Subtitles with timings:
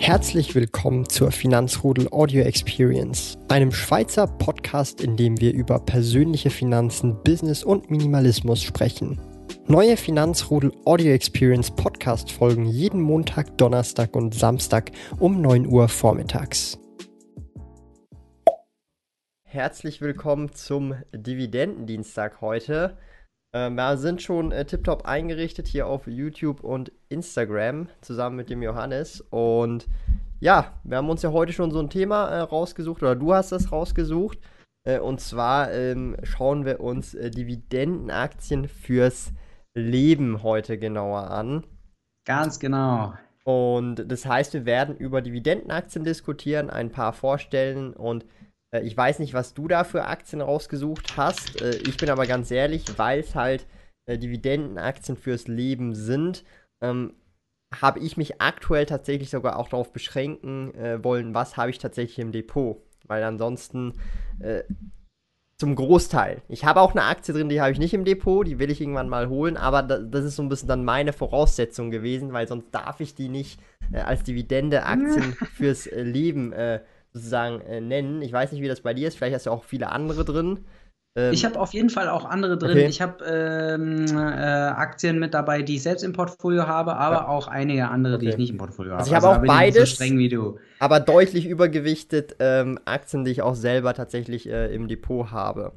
[0.00, 7.22] Herzlich willkommen zur Finanzrudel Audio Experience, einem Schweizer Podcast, in dem wir über persönliche Finanzen,
[7.22, 9.20] Business und Minimalismus sprechen.
[9.66, 16.78] Neue Finanzrudel Audio Experience Podcast folgen jeden Montag, Donnerstag und Samstag um 9 Uhr vormittags.
[19.42, 22.96] Herzlich willkommen zum Dividendendienstag heute.
[23.52, 28.62] Ähm, wir sind schon äh, tiptop eingerichtet hier auf YouTube und Instagram zusammen mit dem
[28.62, 29.20] Johannes.
[29.30, 29.88] Und
[30.38, 33.52] ja, wir haben uns ja heute schon so ein Thema äh, rausgesucht, oder du hast
[33.52, 34.38] das rausgesucht.
[34.86, 39.32] Äh, und zwar ähm, schauen wir uns äh, Dividendenaktien fürs
[39.74, 41.64] Leben heute genauer an.
[42.26, 43.14] Ganz genau.
[43.44, 48.24] Und das heißt, wir werden über Dividendenaktien diskutieren, ein paar vorstellen und
[48.78, 51.60] ich weiß nicht, was du da für Aktien rausgesucht hast.
[51.60, 53.66] Äh, ich bin aber ganz ehrlich, weil es halt
[54.06, 56.44] äh, Dividendenaktien fürs Leben sind,
[56.82, 57.14] ähm,
[57.74, 62.18] habe ich mich aktuell tatsächlich sogar auch darauf beschränken äh, wollen, was habe ich tatsächlich
[62.18, 62.82] im Depot.
[63.06, 63.94] Weil ansonsten
[64.40, 64.62] äh,
[65.60, 66.42] zum Großteil.
[66.48, 68.80] Ich habe auch eine Aktie drin, die habe ich nicht im Depot, die will ich
[68.80, 72.48] irgendwann mal holen, aber da, das ist so ein bisschen dann meine Voraussetzung gewesen, weil
[72.48, 73.60] sonst darf ich die nicht
[73.92, 76.80] äh, als Dividende-Aktien fürs Leben äh,
[77.12, 78.22] sozusagen äh, nennen.
[78.22, 79.16] Ich weiß nicht, wie das bei dir ist.
[79.16, 80.64] Vielleicht hast du auch viele andere drin.
[81.16, 82.72] Ähm, ich habe auf jeden Fall auch andere drin.
[82.72, 82.86] Okay.
[82.86, 87.28] Ich habe ähm, äh, Aktien mit dabei, die ich selbst im Portfolio habe, aber ja.
[87.28, 88.26] auch einige andere, okay.
[88.26, 89.00] die ich nicht im Portfolio habe.
[89.00, 90.58] Also ich habe also auch beides, so streng wie du.
[90.78, 95.72] aber deutlich übergewichtet ähm, Aktien, die ich auch selber tatsächlich äh, im Depot habe.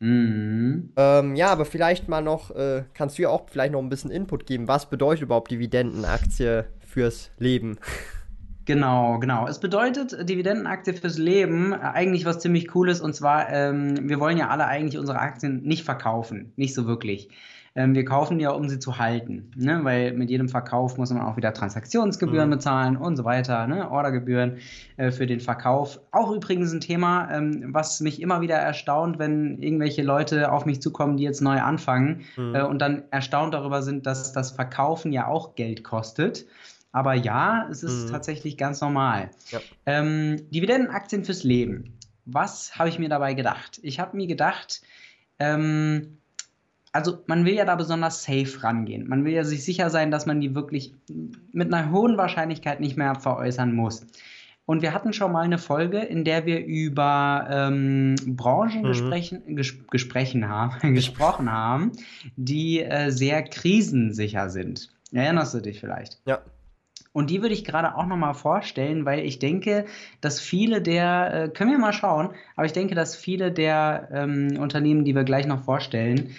[0.00, 0.92] Mhm.
[0.96, 4.10] Ähm, ja, aber vielleicht mal noch, äh, kannst du ja auch vielleicht noch ein bisschen
[4.10, 4.68] Input geben.
[4.68, 7.78] Was bedeutet überhaupt Dividendenaktie fürs Leben?
[8.66, 9.46] Genau, genau.
[9.46, 14.38] Es bedeutet Dividendenaktie fürs Leben äh, eigentlich was ziemlich Cooles und zwar, ähm, wir wollen
[14.38, 17.28] ja alle eigentlich unsere Aktien nicht verkaufen, nicht so wirklich.
[17.76, 19.80] Ähm, wir kaufen ja, um sie zu halten, ne?
[19.82, 22.52] weil mit jedem Verkauf muss man auch wieder Transaktionsgebühren mhm.
[22.52, 23.90] bezahlen und so weiter, ne?
[23.90, 24.58] Ordergebühren
[24.96, 26.00] äh, für den Verkauf.
[26.12, 30.80] Auch übrigens ein Thema, ähm, was mich immer wieder erstaunt, wenn irgendwelche Leute auf mich
[30.80, 32.54] zukommen, die jetzt neu anfangen mhm.
[32.54, 36.46] äh, und dann erstaunt darüber sind, dass das Verkaufen ja auch Geld kostet.
[36.94, 38.12] Aber ja, es ist mhm.
[38.12, 39.30] tatsächlich ganz normal.
[39.50, 39.58] Ja.
[39.84, 41.98] Ähm, Dividendenaktien fürs Leben.
[42.24, 43.80] Was habe ich mir dabei gedacht?
[43.82, 44.80] Ich habe mir gedacht,
[45.40, 46.18] ähm,
[46.92, 49.08] also man will ja da besonders safe rangehen.
[49.08, 50.94] Man will ja sich sicher sein, dass man die wirklich
[51.50, 54.06] mit einer hohen Wahrscheinlichkeit nicht mehr veräußern muss.
[54.64, 59.56] Und wir hatten schon mal eine Folge, in der wir über ähm, Branchengesprächen mhm.
[59.56, 61.90] ges Gesprächen haben, gesprochen haben,
[62.36, 64.90] die äh, sehr krisensicher sind.
[65.10, 66.20] Erinnerst du dich vielleicht?
[66.24, 66.38] Ja.
[67.14, 69.84] Und die würde ich gerade auch nochmal vorstellen, weil ich denke,
[70.20, 74.58] dass viele der, äh, können wir mal schauen, aber ich denke, dass viele der ähm,
[74.58, 76.34] Unternehmen, die wir gleich noch vorstellen,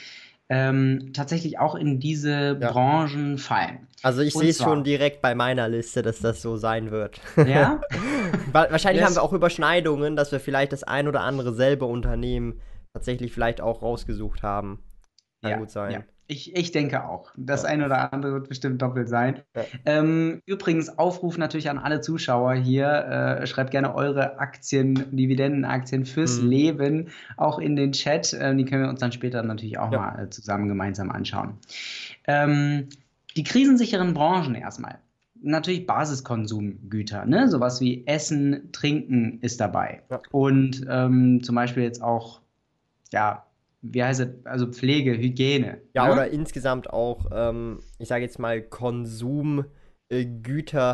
[0.50, 2.72] ähm, tatsächlich auch in diese ja.
[2.72, 3.88] Branchen fallen.
[4.04, 7.22] Also ich sehe es schon direkt bei meiner Liste, dass das so sein wird.
[7.38, 7.80] Ja?
[8.52, 9.08] Wahrscheinlich yes.
[9.08, 12.60] haben wir auch Überschneidungen, dass wir vielleicht das ein oder andere selbe Unternehmen
[12.94, 14.84] tatsächlich vielleicht auch rausgesucht haben.
[15.42, 15.92] Kann ja, gut sein.
[15.94, 16.04] Ja.
[16.28, 17.32] Ich, ich denke auch.
[17.38, 17.70] Das ja.
[17.70, 19.42] eine oder andere wird bestimmt doppelt sein.
[19.56, 19.64] Ja.
[19.86, 22.88] Ähm, übrigens, Aufruf natürlich an alle Zuschauer hier.
[23.42, 26.50] Äh, schreibt gerne eure Aktien, Dividendenaktien fürs mhm.
[26.50, 28.34] Leben auch in den Chat.
[28.34, 30.00] Äh, die können wir uns dann später natürlich auch ja.
[30.00, 31.60] mal äh, zusammen gemeinsam anschauen.
[32.26, 32.90] Ähm,
[33.38, 35.00] die krisensicheren Branchen erstmal.
[35.42, 37.50] Natürlich Basiskonsumgüter, ne?
[37.50, 40.02] Sowas wie Essen, Trinken ist dabei.
[40.32, 42.42] Und ähm, zum Beispiel jetzt auch
[43.12, 43.46] ja,
[43.92, 45.82] wie heißt es, also Pflege, Hygiene.
[45.94, 46.14] Ja, ne?
[46.14, 49.70] oder insgesamt auch, ähm, ich sage jetzt mal, Konsumgüter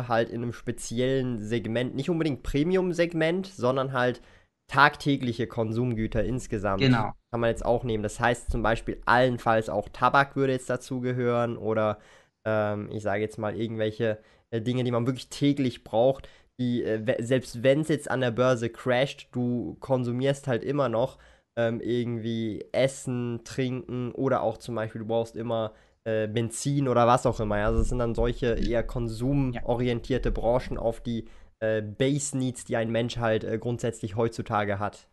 [0.08, 4.20] halt in einem speziellen Segment, nicht unbedingt Premium-Segment, sondern halt
[4.68, 6.82] tagtägliche Konsumgüter insgesamt.
[6.82, 7.12] Genau.
[7.30, 8.02] Kann man jetzt auch nehmen.
[8.02, 11.98] Das heißt zum Beispiel allenfalls auch Tabak würde jetzt dazugehören oder
[12.46, 14.18] ähm, ich sage jetzt mal irgendwelche
[14.50, 16.28] äh, Dinge, die man wirklich täglich braucht,
[16.58, 21.18] die, äh, selbst wenn es jetzt an der Börse crasht, du konsumierst halt immer noch
[21.56, 25.72] ähm, irgendwie Essen, Trinken oder auch zum Beispiel, du brauchst immer
[26.04, 27.56] äh, Benzin oder was auch immer.
[27.56, 30.30] Also es sind dann solche eher konsumorientierte.
[30.30, 31.28] Branchen auf die
[31.60, 35.08] äh, Base Needs, die ein Mensch halt äh, grundsätzlich heutzutage hat.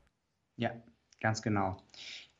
[0.57, 0.71] Ja,
[1.21, 1.77] ganz genau.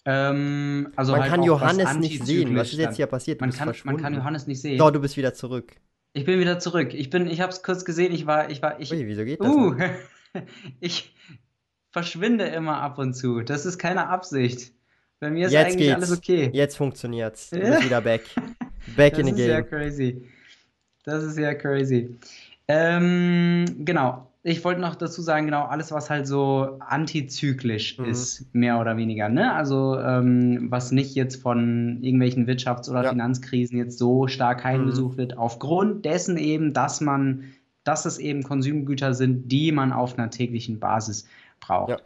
[0.06, 2.56] Ähm, also man halt kann Johannes nicht sehen.
[2.56, 3.42] Was ist jetzt hier passiert?
[3.42, 4.78] Man kann, man kann, Johannes nicht sehen.
[4.78, 5.76] Doch, du bist wieder zurück.
[6.14, 6.94] Ich bin wieder zurück.
[6.94, 8.12] Ich bin, ich habe es kurz gesehen.
[8.12, 8.92] Ich war, ich war, ich.
[8.92, 9.48] Ui, wieso geht das?
[9.48, 9.76] Uh,
[10.80, 11.14] ich,
[11.92, 13.42] verschwinde immer ab und zu.
[13.42, 14.74] Das ist keine Absicht.
[15.20, 15.96] Bei mir ist Jetzt eigentlich geht's.
[15.96, 16.50] alles okay.
[16.54, 17.50] Jetzt funktioniert's.
[17.50, 18.24] Du bist wieder back.
[18.96, 19.48] Back das in the game.
[19.48, 20.30] Das ist ja crazy.
[21.04, 22.18] Das ist ja crazy.
[22.68, 24.26] Ähm, genau.
[24.42, 28.06] Ich wollte noch dazu sagen, genau, alles, was halt so antizyklisch mhm.
[28.06, 29.28] ist, mehr oder weniger.
[29.28, 29.54] Ne?
[29.54, 33.10] Also, ähm, was nicht jetzt von irgendwelchen Wirtschafts- oder ja.
[33.10, 35.18] Finanzkrisen jetzt so stark heimgesucht mhm.
[35.18, 37.44] wird, aufgrund dessen eben, dass man
[37.84, 41.28] dass es eben Konsumgüter sind, die man auf einer täglichen Basis
[41.60, 41.90] braucht.
[41.90, 41.98] Ja.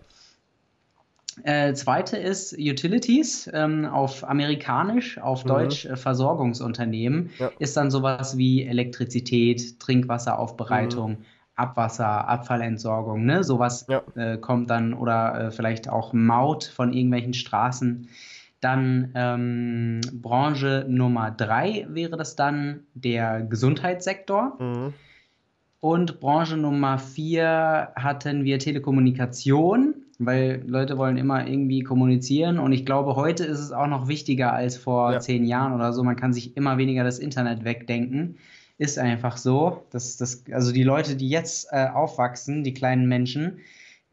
[1.43, 5.49] Äh, zweite ist Utilities, ähm, auf amerikanisch, auf mhm.
[5.49, 7.49] Deutsch äh, Versorgungsunternehmen, ja.
[7.57, 11.25] ist dann sowas wie Elektrizität, Trinkwasseraufbereitung, mhm.
[11.55, 13.43] Abwasser, Abfallentsorgung, ne?
[13.43, 14.03] Sowas ja.
[14.15, 18.09] äh, kommt dann oder äh, vielleicht auch Maut von irgendwelchen Straßen.
[18.59, 24.55] Dann ähm, Branche Nummer drei wäre das dann der Gesundheitssektor.
[24.59, 24.93] Mhm.
[25.83, 32.57] Und Branche Nummer vier hatten wir Telekommunikation, weil Leute wollen immer irgendwie kommunizieren.
[32.57, 35.19] Und ich glaube, heute ist es auch noch wichtiger als vor ja.
[35.19, 36.01] zehn Jahren oder so.
[36.01, 38.37] Man kann sich immer weniger das Internet wegdenken.
[38.77, 39.83] Ist einfach so.
[39.89, 43.57] Dass, das, also die Leute, die jetzt äh, aufwachsen, die kleinen Menschen,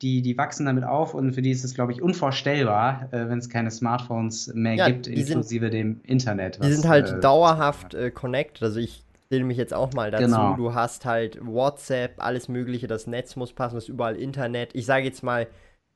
[0.02, 3.38] die, die wachsen damit auf und für die ist es, glaube ich, unvorstellbar, äh, wenn
[3.38, 6.58] es keine Smartphones mehr ja, gibt, inklusive sind, dem Internet.
[6.58, 8.64] Was, die sind halt äh, dauerhaft äh, connected.
[8.64, 10.24] Also ich zähle mich jetzt auch mal dazu.
[10.24, 10.56] Genau.
[10.56, 14.74] Du hast halt WhatsApp, alles Mögliche, das Netz muss passen, es ist überall Internet.
[14.74, 15.46] Ich sage jetzt mal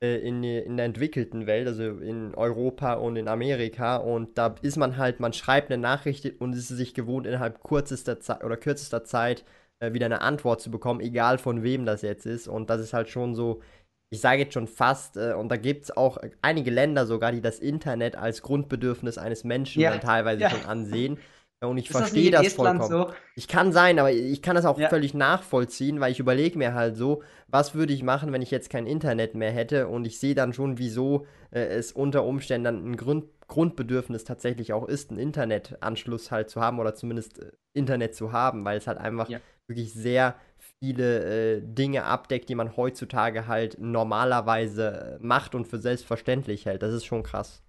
[0.01, 3.97] äh, in, in der entwickelten Welt, also in Europa und in Amerika.
[3.97, 8.21] Und da ist man halt, man schreibt eine Nachricht und ist sich gewohnt, innerhalb kürzester
[8.21, 9.43] Zeit oder kürzester Zeit
[9.79, 12.47] äh, wieder eine Antwort zu bekommen, egal von wem das jetzt ist.
[12.47, 13.61] Und das ist halt schon so,
[14.09, 17.41] ich sage jetzt schon fast, äh, und da gibt es auch einige Länder sogar, die
[17.41, 19.91] das Internet als Grundbedürfnis eines Menschen ja.
[19.91, 20.49] dann teilweise ja.
[20.49, 21.17] schon ansehen.
[21.61, 22.89] Und ich verstehe das, das vollkommen.
[22.89, 23.11] So?
[23.35, 24.89] Ich kann sein, aber ich kann das auch ja.
[24.89, 28.69] völlig nachvollziehen, weil ich überlege mir halt so, was würde ich machen, wenn ich jetzt
[28.69, 32.91] kein Internet mehr hätte und ich sehe dann schon, wieso äh, es unter Umständen dann
[32.91, 38.15] ein Grund, Grundbedürfnis tatsächlich auch ist, einen Internetanschluss halt zu haben oder zumindest äh, Internet
[38.15, 39.39] zu haben, weil es halt einfach ja.
[39.67, 40.35] wirklich sehr
[40.79, 46.83] viele äh, Dinge abdeckt, die man heutzutage halt normalerweise äh, macht und für selbstverständlich hält.
[46.83, 47.63] Das ist schon krass.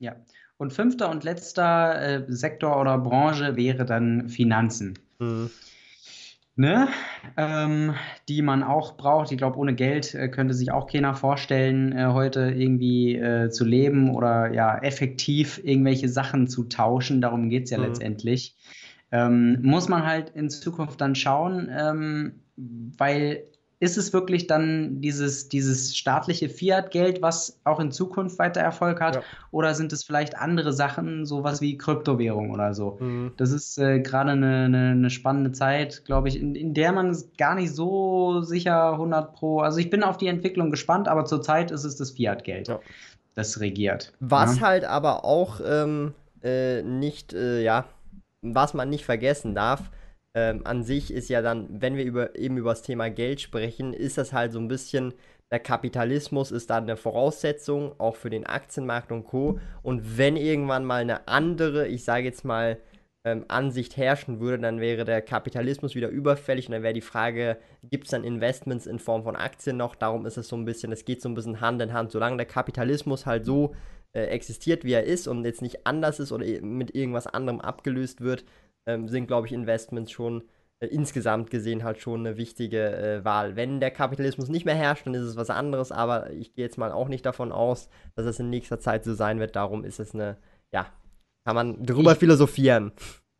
[0.00, 0.16] Ja,
[0.56, 4.98] und fünfter und letzter äh, Sektor oder Branche wäre dann Finanzen.
[5.18, 5.50] Mhm.
[6.56, 6.86] Ne?
[7.36, 7.94] Ähm,
[8.28, 9.32] die man auch braucht.
[9.32, 13.64] Ich glaube, ohne Geld äh, könnte sich auch keiner vorstellen, äh, heute irgendwie äh, zu
[13.64, 17.20] leben oder ja effektiv irgendwelche Sachen zu tauschen.
[17.20, 17.84] Darum geht es ja mhm.
[17.84, 18.56] letztendlich.
[19.10, 23.42] Ähm, muss man halt in Zukunft dann schauen, ähm, weil
[23.84, 29.16] ist es wirklich dann dieses, dieses staatliche Fiat-Geld, was auch in Zukunft weiter Erfolg hat?
[29.16, 29.22] Ja.
[29.50, 32.96] Oder sind es vielleicht andere Sachen, sowas wie Kryptowährung oder so?
[32.98, 33.32] Mhm.
[33.36, 37.14] Das ist äh, gerade eine, eine, eine, spannende Zeit, glaube ich, in, in der man
[37.36, 39.60] gar nicht so sicher 100 Pro.
[39.60, 42.80] Also ich bin auf die Entwicklung gespannt, aber zurzeit ist es das Fiat-Geld, ja.
[43.34, 44.14] das regiert.
[44.18, 44.62] Was ja?
[44.62, 47.84] halt aber auch ähm, äh, nicht, äh, ja,
[48.40, 49.90] was man nicht vergessen darf,
[50.34, 53.92] ähm, an sich ist ja dann, wenn wir über, eben über das Thema Geld sprechen,
[53.92, 55.14] ist das halt so ein bisschen,
[55.50, 59.60] der Kapitalismus ist dann eine Voraussetzung, auch für den Aktienmarkt und Co.
[59.82, 62.78] Und wenn irgendwann mal eine andere, ich sage jetzt mal,
[63.24, 67.56] ähm, Ansicht herrschen würde, dann wäre der Kapitalismus wieder überfällig und dann wäre die Frage,
[67.82, 69.94] gibt es dann Investments in Form von Aktien noch?
[69.94, 72.10] Darum ist es so ein bisschen, es geht so ein bisschen Hand in Hand.
[72.10, 73.74] Solange der Kapitalismus halt so
[74.12, 78.20] äh, existiert, wie er ist und jetzt nicht anders ist oder mit irgendwas anderem abgelöst
[78.20, 78.44] wird,
[78.86, 80.44] ähm, sind, glaube ich, Investments schon
[80.80, 83.56] äh, insgesamt gesehen halt schon eine wichtige äh, Wahl.
[83.56, 86.78] Wenn der Kapitalismus nicht mehr herrscht, dann ist es was anderes, aber ich gehe jetzt
[86.78, 89.56] mal auch nicht davon aus, dass es in nächster Zeit so sein wird.
[89.56, 90.36] Darum ist es eine,
[90.72, 90.86] ja,
[91.44, 92.92] kann man drüber ich, philosophieren.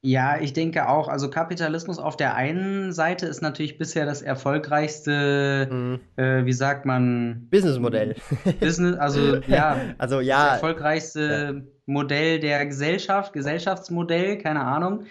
[0.06, 5.67] Ja, ich denke auch, also Kapitalismus auf der einen Seite ist natürlich bisher das erfolgreichste,
[5.72, 6.00] mhm.
[6.22, 7.48] äh, wie sagt man?
[7.50, 8.14] Businessmodell.
[8.60, 11.62] Business, also ja, also ja, das erfolgreichste ja.
[11.86, 15.06] Modell der Gesellschaft, Gesellschaftsmodell, keine Ahnung.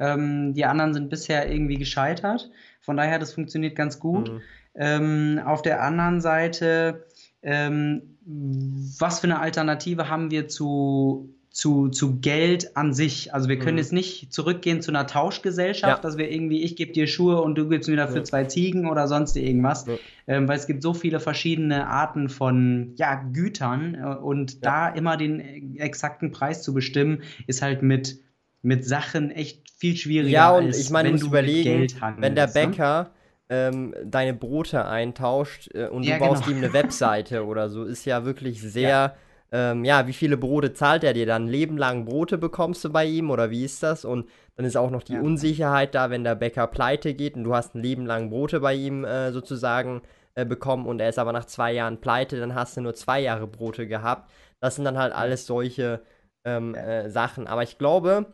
[0.00, 2.50] Ähm, die anderen sind bisher irgendwie gescheitert.
[2.80, 4.32] Von daher, das funktioniert ganz gut.
[4.32, 4.40] Mhm.
[4.74, 7.06] Ähm, auf der anderen Seite,
[7.40, 13.32] ähm, was für eine Alternative haben wir zu zu, zu Geld an sich.
[13.32, 13.78] Also wir können mhm.
[13.78, 16.02] jetzt nicht zurückgehen zu einer Tauschgesellschaft, ja.
[16.02, 18.24] dass wir irgendwie, ich gebe dir Schuhe und du gibst mir dafür ja.
[18.24, 19.86] zwei Ziegen oder sonst irgendwas.
[19.86, 19.94] Ja.
[20.26, 25.16] Ähm, weil es gibt so viele verschiedene Arten von ja, Gütern äh, und da immer
[25.16, 28.18] den exakten Preis zu bestimmen, ist halt mit,
[28.62, 30.32] mit Sachen echt viel schwieriger.
[30.32, 31.86] Ja, und als ich meine, du musst überlegen,
[32.18, 32.52] wenn der ne?
[32.52, 33.02] Bäcker.
[33.04, 33.10] Ne?
[33.50, 36.56] Ähm, deine Brote eintauscht äh, und du baust genau.
[36.56, 39.14] ihm eine Webseite oder so, ist ja wirklich sehr
[39.54, 41.46] ähm, ja, wie viele Brote zahlt er dir dann?
[41.46, 44.04] Leben lang Brote bekommst du bei ihm oder wie ist das?
[44.04, 45.20] Und dann ist auch noch die ja.
[45.20, 48.74] Unsicherheit da, wenn der Bäcker pleite geht und du hast ein Leben lang Brote bei
[48.74, 50.02] ihm äh, sozusagen
[50.34, 53.20] äh, bekommen und er ist aber nach zwei Jahren pleite, dann hast du nur zwei
[53.20, 54.28] Jahre Brote gehabt.
[54.60, 56.02] Das sind dann halt alles solche
[56.44, 57.46] ähm, äh, Sachen.
[57.46, 58.26] Aber ich glaube,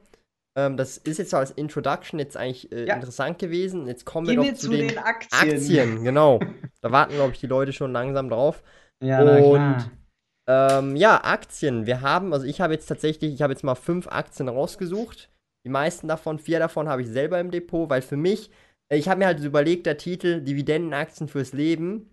[0.56, 2.94] ähm, das ist jetzt so als Introduction jetzt eigentlich äh, ja.
[2.94, 3.86] interessant gewesen.
[3.86, 5.50] Jetzt kommen Gehen wir doch zu, den, den Aktien.
[5.50, 6.02] Aktien.
[6.02, 6.40] Genau.
[6.80, 8.62] da warten, glaube ich, die Leute schon langsam drauf.
[9.02, 9.90] Ja, und
[10.48, 11.86] ähm, ja, Aktien.
[11.86, 15.30] Wir haben, also ich habe jetzt tatsächlich, ich habe jetzt mal fünf Aktien rausgesucht.
[15.64, 18.50] Die meisten davon, vier davon habe ich selber im Depot, weil für mich
[18.90, 22.10] ich habe mir halt überlegt, der Titel Dividendenaktien fürs Leben.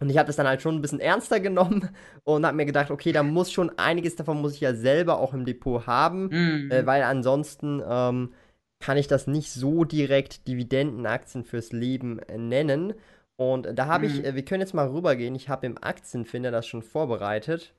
[0.00, 1.88] Und ich habe das dann halt schon ein bisschen ernster genommen
[2.24, 5.32] und habe mir gedacht, okay, da muss schon einiges davon muss ich ja selber auch
[5.32, 6.70] im Depot haben, mhm.
[6.72, 8.32] äh, weil ansonsten ähm,
[8.80, 12.94] kann ich das nicht so direkt Dividendenaktien fürs Leben äh, nennen.
[13.36, 14.14] Und da habe mhm.
[14.14, 15.34] ich, äh, wir können jetzt mal rübergehen.
[15.34, 17.74] Ich habe im Aktienfinder das schon vorbereitet.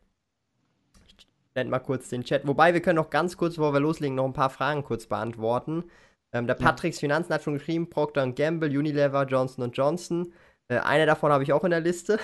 [1.07, 2.47] Ich blende mal kurz den Chat.
[2.47, 5.85] Wobei, wir können noch ganz kurz, bevor wir loslegen, noch ein paar Fragen kurz beantworten.
[6.33, 10.33] Ähm, der Patricks Finanzen hat schon geschrieben, Procter Gamble, Unilever, Johnson Johnson.
[10.67, 12.19] Äh, eine davon habe ich auch in der Liste.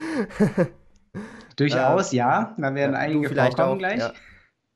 [1.56, 2.54] Durchaus, äh, ja.
[2.58, 4.00] Da werden einige vielleicht auch gleich.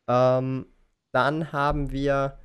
[0.09, 0.39] Ja.
[0.39, 0.67] Ähm,
[1.13, 2.39] dann haben wir,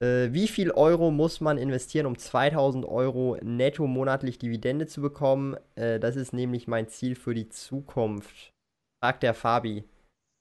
[0.00, 5.56] äh, wie viel Euro muss man investieren, um 2000 Euro netto monatlich Dividende zu bekommen?
[5.74, 8.52] Äh, das ist nämlich mein Ziel für die Zukunft.
[9.02, 9.84] Fragt der Fabi.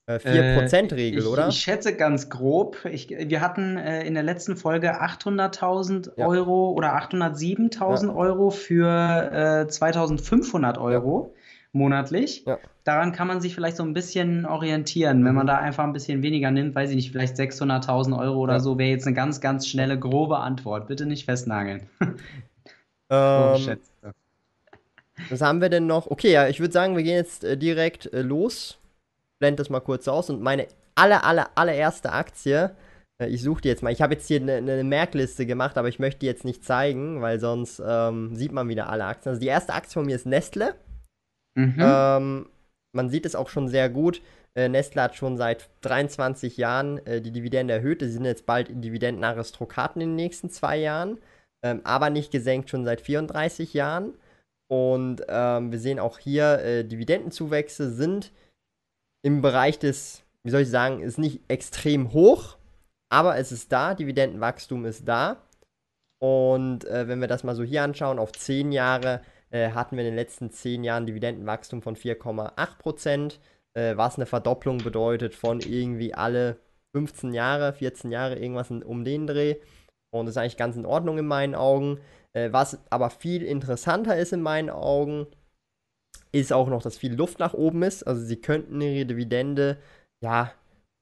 [0.10, 1.50] 4%-Regel, äh, oder?
[1.50, 2.78] Ich schätze ganz grob.
[2.86, 6.26] Ich, wir hatten äh, in der letzten Folge 800.000 ja.
[6.26, 8.14] Euro oder 807.000 ja.
[8.14, 11.34] Euro für äh, 2.500 Euro
[11.78, 11.84] ja.
[11.84, 12.46] monatlich.
[12.84, 15.24] Daran kann man sich vielleicht so ein bisschen orientieren.
[15.26, 18.60] Wenn man da einfach ein bisschen weniger nimmt, weiß ich nicht, vielleicht 600.000 Euro oder
[18.60, 20.88] so, wäre jetzt eine ganz, ganz schnelle, grobe Antwort.
[20.88, 21.88] Bitte nicht festnageln.
[23.10, 23.78] Ähm,
[25.30, 26.08] was haben wir denn noch?
[26.08, 28.78] Okay, ja, ich würde sagen, wir gehen jetzt äh, direkt äh, los
[29.40, 32.72] blende das mal kurz aus und meine aller, aller, allererste Aktie,
[33.20, 35.88] äh, ich suche die jetzt mal, ich habe jetzt hier eine, eine, Merkliste gemacht, aber
[35.88, 39.32] ich möchte die jetzt nicht zeigen, weil sonst ähm, sieht man wieder alle Aktien.
[39.32, 40.76] Also die erste Aktie von mir ist Nestle.
[41.58, 41.76] Mhm.
[41.80, 42.50] Ähm,
[42.96, 44.22] man sieht es auch schon sehr gut.
[44.56, 48.02] Äh, Nestle hat schon seit 23 Jahren äh, die Dividende erhöht.
[48.02, 51.20] Sie sind jetzt bald in Dividendenaristokraten in den nächsten zwei Jahren,
[51.64, 54.14] ähm, aber nicht gesenkt schon seit 34 Jahren.
[54.70, 58.32] Und ähm, wir sehen auch hier, äh, Dividendenzuwächse sind
[59.24, 62.58] im Bereich des, wie soll ich sagen, ist nicht extrem hoch,
[63.10, 65.38] aber es ist da, Dividendenwachstum ist da.
[66.20, 70.04] Und äh, wenn wir das mal so hier anschauen, auf 10 Jahre äh, hatten wir
[70.04, 73.40] in den letzten 10 Jahren Dividendenwachstum von 4,8%,
[73.76, 76.58] äh, was eine Verdopplung bedeutet von irgendwie alle
[76.96, 79.56] 15 Jahre, 14 Jahre, irgendwas um den Dreh.
[80.14, 82.00] Und das ist eigentlich ganz in Ordnung in meinen Augen.
[82.34, 85.28] Äh, was aber viel interessanter ist in meinen Augen,
[86.32, 88.04] ist auch noch, dass viel Luft nach oben ist.
[88.04, 89.78] Also sie könnten ihre Dividende
[90.24, 90.52] ja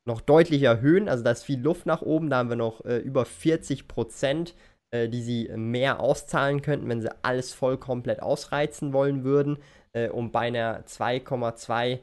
[0.07, 1.09] noch deutlich erhöhen.
[1.09, 2.29] Also da ist viel Luft nach oben.
[2.29, 4.53] Da haben wir noch äh, über 40 Prozent,
[4.95, 9.57] äh, die sie mehr auszahlen könnten, wenn sie alles voll komplett ausreizen wollen würden.
[9.93, 11.99] Äh, und bei einer 2,27%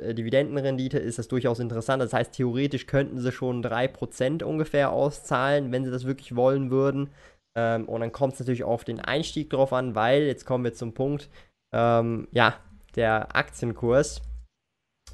[0.00, 2.02] äh, äh, Dividendenrendite ist das durchaus interessant.
[2.02, 7.10] Das heißt, theoretisch könnten sie schon 3% ungefähr auszahlen, wenn sie das wirklich wollen würden.
[7.56, 10.74] Ähm, und dann kommt es natürlich auf den Einstieg drauf an, weil, jetzt kommen wir
[10.74, 11.28] zum Punkt,
[11.74, 12.58] ähm, ja,
[12.96, 14.22] der Aktienkurs,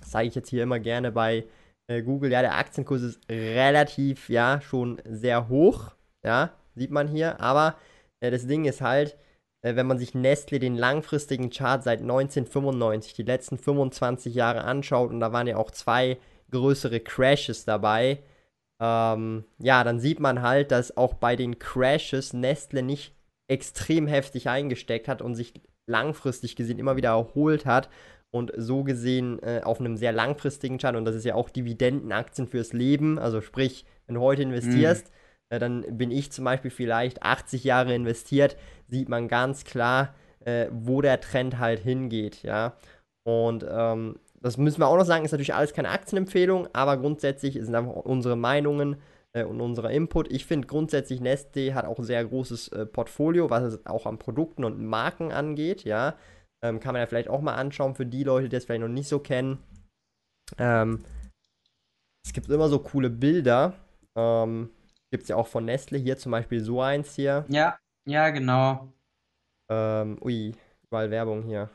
[0.01, 1.45] das sage ich jetzt hier immer gerne bei
[1.89, 5.93] äh, Google, ja, der Aktienkurs ist relativ, ja, schon sehr hoch,
[6.25, 7.77] ja, sieht man hier, aber
[8.21, 9.17] äh, das Ding ist halt,
[9.63, 15.11] äh, wenn man sich Nestle den langfristigen Chart seit 1995, die letzten 25 Jahre anschaut,
[15.11, 16.19] und da waren ja auch zwei
[16.51, 18.21] größere Crashes dabei,
[18.81, 23.15] ähm, ja, dann sieht man halt, dass auch bei den Crashes Nestle nicht
[23.49, 25.55] extrem heftig eingesteckt hat und sich
[25.87, 27.89] langfristig gesehen immer wieder erholt hat
[28.31, 32.47] und so gesehen äh, auf einem sehr langfristigen Chart, und das ist ja auch Dividendenaktien
[32.47, 35.11] fürs Leben, also sprich, wenn du heute investierst, mm.
[35.51, 40.69] Äh, dann bin ich zum Beispiel vielleicht 80 Jahre investiert, sieht man ganz klar, äh,
[40.71, 42.75] wo der Trend halt hingeht, ja.
[43.25, 47.55] Und ähm, das müssen wir auch noch sagen, ist natürlich alles keine Aktienempfehlung, aber grundsätzlich
[47.55, 48.97] sind einfach unsere Meinungen
[49.33, 50.31] äh, und unserer Input.
[50.31, 54.19] Ich finde grundsätzlich Nestle hat auch ein sehr großes äh, Portfolio, was es auch an
[54.19, 56.17] Produkten und Marken angeht, ja.
[56.63, 58.89] Ähm, kann man ja vielleicht auch mal anschauen für die Leute, die das vielleicht noch
[58.89, 59.59] nicht so kennen.
[60.59, 61.05] Ähm,
[62.25, 63.75] es gibt immer so coole Bilder.
[64.17, 64.71] Ähm,
[65.11, 67.45] gibt es ja auch von Nestle, hier zum Beispiel so eins hier.
[67.49, 68.93] Ja, ja, genau.
[69.71, 71.71] Ähm, ui, überall Werbung hier.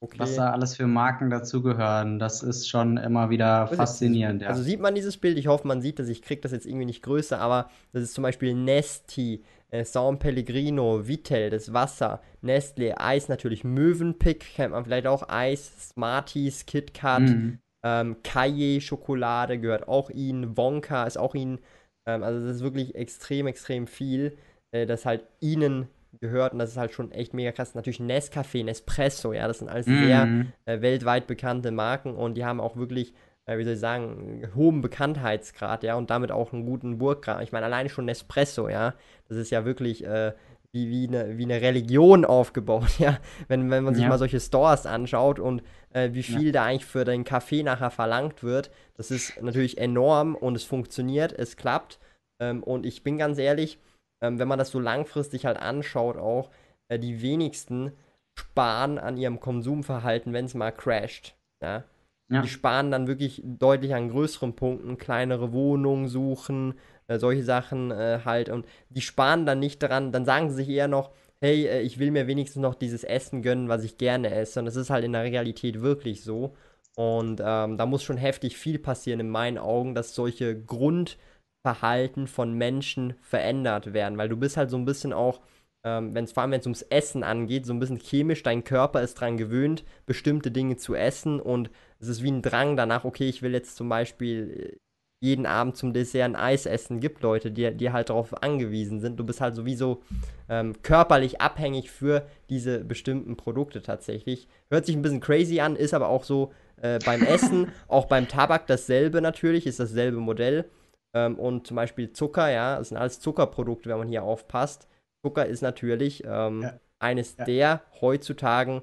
[0.00, 0.18] Okay.
[0.18, 4.42] Was da alles für Marken dazugehören, das ist schon immer wieder faszinierend.
[4.42, 4.48] Ja.
[4.48, 6.84] Also sieht man dieses Bild, ich hoffe, man sieht das, ich kriege das jetzt irgendwie
[6.84, 13.00] nicht größer, aber das ist zum Beispiel Nesti, äh, San Pellegrino, Vittel, das Wasser, Nestle,
[13.00, 17.58] Eis natürlich, Mövenpick, kennt man vielleicht auch, Eis, Smarties, KitKat, mhm.
[17.82, 21.58] ähm, Kaye Schokolade gehört auch ihnen, Wonka ist auch ihnen,
[22.06, 24.36] ähm, also das ist wirklich extrem, extrem viel,
[24.70, 25.88] äh, das halt ihnen
[26.20, 27.74] gehört und das ist halt schon echt mega krass.
[27.74, 30.04] Natürlich Nescafé, Nespresso, ja, das sind alles mhm.
[30.04, 33.12] sehr äh, weltweit bekannte Marken und die haben auch wirklich,
[33.44, 37.42] äh, wie soll ich sagen, hohen Bekanntheitsgrad, ja, und damit auch einen guten Burggrad.
[37.42, 38.94] Ich meine, alleine schon Nespresso, ja,
[39.28, 40.32] das ist ja wirklich äh,
[40.72, 44.08] wie, wie, eine, wie eine Religion aufgebaut, ja, wenn, wenn man sich ja.
[44.08, 46.52] mal solche Stores anschaut und äh, wie viel ja.
[46.52, 51.32] da eigentlich für den Kaffee nachher verlangt wird, das ist natürlich enorm und es funktioniert,
[51.32, 51.98] es klappt
[52.40, 53.78] ähm, und ich bin ganz ehrlich,
[54.22, 56.50] ähm, wenn man das so langfristig halt anschaut, auch
[56.88, 57.92] äh, die wenigsten
[58.38, 61.34] sparen an ihrem Konsumverhalten, wenn es mal crasht.
[61.62, 61.84] Ja?
[62.28, 62.42] Ja.
[62.42, 66.74] Die sparen dann wirklich deutlich an größeren Punkten, kleinere Wohnungen suchen,
[67.06, 68.48] äh, solche Sachen äh, halt.
[68.48, 71.12] Und die sparen dann nicht daran, dann sagen sie sich eher noch,
[71.46, 74.58] hey, äh, ich will mir wenigstens noch dieses Essen gönnen, was ich gerne esse.
[74.58, 76.54] Und das ist halt in der Realität wirklich so.
[76.96, 82.54] Und ähm, da muss schon heftig viel passieren in meinen Augen, dass solche Grundverhalten von
[82.54, 84.18] Menschen verändert werden.
[84.18, 85.40] Weil du bist halt so ein bisschen auch,
[85.84, 89.02] ähm, wenn's, vor allem wenn es ums Essen angeht, so ein bisschen chemisch, dein Körper
[89.02, 93.28] ist daran gewöhnt, bestimmte Dinge zu essen und es ist wie ein Drang danach, okay,
[93.28, 94.85] ich will jetzt zum Beispiel äh,
[95.26, 97.00] jeden Abend zum Dessert ein Eis essen.
[97.00, 99.18] Gibt Leute, die, die halt darauf angewiesen sind.
[99.18, 100.02] Du bist halt sowieso
[100.48, 104.46] ähm, körperlich abhängig für diese bestimmten Produkte tatsächlich.
[104.70, 108.28] Hört sich ein bisschen crazy an, ist aber auch so äh, beim Essen, auch beim
[108.28, 110.66] Tabak dasselbe natürlich, ist dasselbe Modell.
[111.12, 114.86] Ähm, und zum Beispiel Zucker, ja, das sind alles Zuckerprodukte, wenn man hier aufpasst.
[115.24, 116.78] Zucker ist natürlich ähm, ja.
[117.00, 117.44] eines ja.
[117.44, 118.82] der heutzutage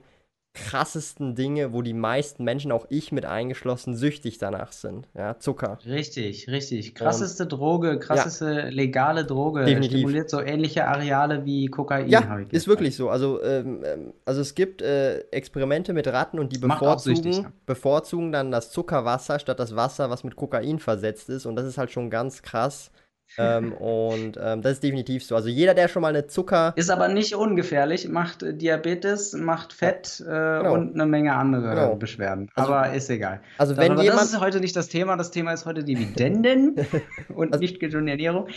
[0.53, 5.07] krassesten Dinge, wo die meisten Menschen, auch ich mit eingeschlossen, süchtig danach sind.
[5.15, 5.79] Ja, Zucker.
[5.85, 6.93] Richtig, richtig.
[6.93, 9.65] Krasseste Und, Droge, krasseste ja, legale Droge.
[9.65, 9.97] Definitiv.
[9.97, 12.07] Stimuliert so ähnliche Areale wie Kokain.
[12.07, 13.09] Ja, ist wirklich so.
[13.09, 17.51] Also, ähm, ähm, also es gibt äh, Experimente mit Ratten und die bevorzugen, süchtig, ja.
[17.65, 21.47] bevorzugen dann das Zuckerwasser statt das Wasser, was mit Kokain versetzt ist.
[21.47, 22.91] Und das ist halt schon ganz krass
[23.37, 25.35] ähm, und ähm, das ist definitiv so.
[25.35, 26.73] Also jeder, der schon mal eine Zucker.
[26.75, 30.73] Ist aber nicht ungefährlich, macht Diabetes, macht Fett äh, genau.
[30.73, 31.95] und eine Menge andere genau.
[31.95, 32.49] Beschwerden.
[32.55, 33.41] Also, aber ist egal.
[33.57, 34.21] Also wenn aber jemand...
[34.21, 35.15] Das ist heute nicht das Thema.
[35.17, 36.75] Das Thema ist heute Dividenden
[37.35, 38.47] und also, nicht gesunde Ernährung.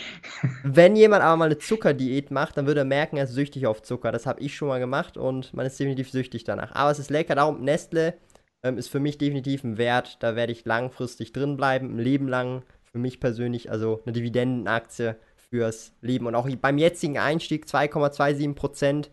[0.63, 3.81] wenn jemand aber mal eine Zuckerdiät macht, dann würde er merken, er ist süchtig auf
[3.81, 4.11] Zucker.
[4.11, 6.73] Das habe ich schon mal gemacht und man ist definitiv süchtig danach.
[6.75, 7.35] Aber es ist lecker.
[7.35, 8.15] Darum Nestle
[8.63, 10.17] ähm, ist für mich definitiv ein Wert.
[10.21, 12.63] Da werde ich langfristig drin bleiben, ein Leben lang
[12.97, 16.25] für mich persönlich, also eine Dividendenaktie fürs Leben.
[16.25, 19.11] Und auch beim jetzigen Einstieg 2,27 Prozent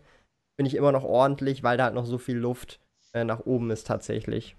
[0.55, 2.79] finde ich immer noch ordentlich, weil da halt noch so viel Luft
[3.13, 4.55] äh, nach oben ist tatsächlich.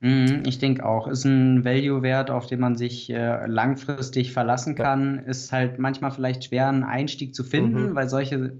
[0.00, 1.08] Mhm, ich denke auch.
[1.08, 5.22] Ist ein Value-Wert, auf den man sich äh, langfristig verlassen kann.
[5.24, 5.30] Ja.
[5.30, 7.94] Ist halt manchmal vielleicht schwer, einen Einstieg zu finden, mhm.
[7.94, 8.52] weil solche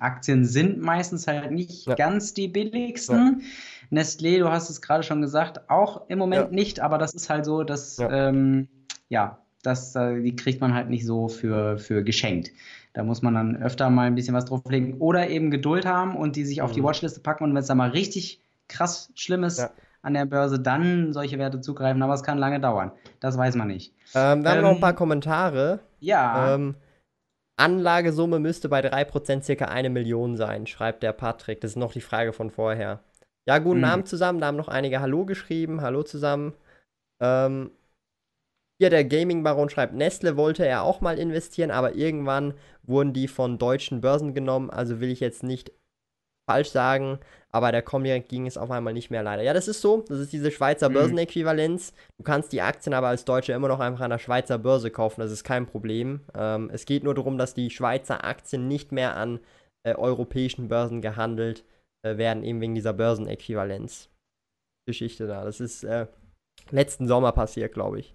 [0.00, 1.94] Aktien sind meistens halt nicht ja.
[1.94, 3.40] ganz die billigsten.
[3.90, 3.98] Ja.
[4.00, 7.44] Nestlé, du hast es gerade schon gesagt, auch im Moment nicht, aber das ist halt
[7.44, 8.68] so, dass ähm,
[9.08, 12.50] ja, das, äh, die kriegt man halt nicht so für, für geschenkt.
[12.92, 16.36] Da muss man dann öfter mal ein bisschen was drauflegen oder eben Geduld haben und
[16.36, 16.86] die sich auf die mhm.
[16.86, 19.70] Watchliste packen und wenn es da mal richtig krass schlimm ist ja.
[20.02, 22.02] an der Börse, dann solche Werte zugreifen.
[22.02, 22.92] Aber es kann lange dauern.
[23.20, 23.94] Das weiß man nicht.
[24.14, 25.80] Ähm, wir ähm, haben noch ein ähm, paar Kommentare.
[26.00, 26.54] Ja.
[26.54, 26.74] Ähm,
[27.56, 31.60] Anlagesumme müsste bei 3% circa eine Million sein, schreibt der Patrick.
[31.60, 33.00] Das ist noch die Frage von vorher.
[33.46, 33.84] Ja, guten mhm.
[33.84, 34.40] Abend zusammen.
[34.40, 35.80] Da haben noch einige Hallo geschrieben.
[35.80, 36.54] Hallo zusammen.
[37.20, 37.70] Ähm,
[38.78, 43.58] hier der Gaming-Baron schreibt, Nestle wollte er auch mal investieren, aber irgendwann wurden die von
[43.58, 45.72] deutschen Börsen genommen, also will ich jetzt nicht
[46.48, 47.18] falsch sagen,
[47.50, 49.42] aber der Comdirect ging es auf einmal nicht mehr leider.
[49.42, 50.94] Ja, das ist so, das ist diese Schweizer mhm.
[50.94, 51.92] Börsenäquivalenz.
[52.16, 55.20] Du kannst die Aktien aber als Deutsche immer noch einfach an der Schweizer Börse kaufen,
[55.20, 56.20] das ist kein Problem.
[56.34, 59.40] Ähm, es geht nur darum, dass die Schweizer Aktien nicht mehr an
[59.86, 61.64] äh, europäischen Börsen gehandelt
[62.02, 64.08] äh, werden, eben wegen dieser Börsenäquivalenz.
[64.86, 65.44] Geschichte da.
[65.44, 66.06] Das ist äh,
[66.70, 68.14] letzten Sommer passiert, glaube ich.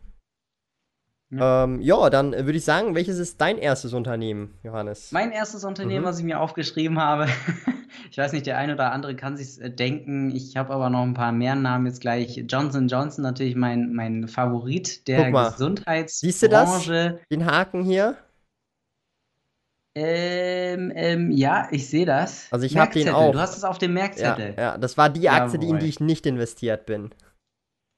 [1.37, 5.11] Ja, ähm, ja dann würde ich sagen, welches ist dein erstes Unternehmen, Johannes?
[5.11, 6.07] Mein erstes Unternehmen, mhm.
[6.07, 7.27] was ich mir aufgeschrieben habe.
[8.11, 10.35] ich weiß nicht, der eine oder andere kann sich äh, denken.
[10.35, 12.43] Ich habe aber noch ein paar mehr Namen jetzt gleich.
[12.47, 16.09] Johnson Johnson, natürlich mein, mein Favorit der Gesundheitsbranche.
[16.09, 16.87] Siehst du das?
[17.31, 18.17] Den Haken hier?
[19.95, 22.47] Ähm, ähm, ja, ich sehe das.
[22.49, 23.31] Also ich habe den auch.
[23.31, 24.55] Du hast es auf dem Merkzettel.
[24.57, 27.11] Ja, ja das war die Aktie, die, in die ich nicht investiert bin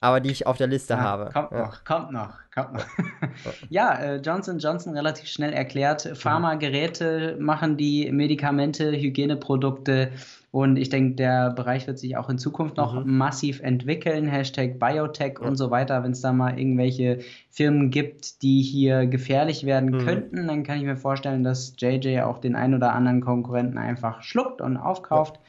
[0.06, 1.30] aber die ich auf der Liste ah, habe.
[1.34, 1.66] Kommt ja.
[1.66, 2.86] noch, kommt noch, kommt noch.
[3.70, 6.10] ja, äh, Johnson Johnson relativ schnell erklärt.
[6.14, 10.12] Pharmageräte machen die Medikamente, Hygieneprodukte
[10.56, 13.18] und ich denke, der Bereich wird sich auch in Zukunft noch mhm.
[13.18, 14.26] massiv entwickeln.
[14.26, 15.48] Hashtag Biotech ja.
[15.48, 16.02] und so weiter.
[16.02, 20.06] Wenn es da mal irgendwelche Firmen gibt, die hier gefährlich werden mhm.
[20.06, 24.22] könnten, dann kann ich mir vorstellen, dass JJ auch den ein oder anderen Konkurrenten einfach
[24.22, 25.36] schluckt und aufkauft.
[25.36, 25.42] Ja.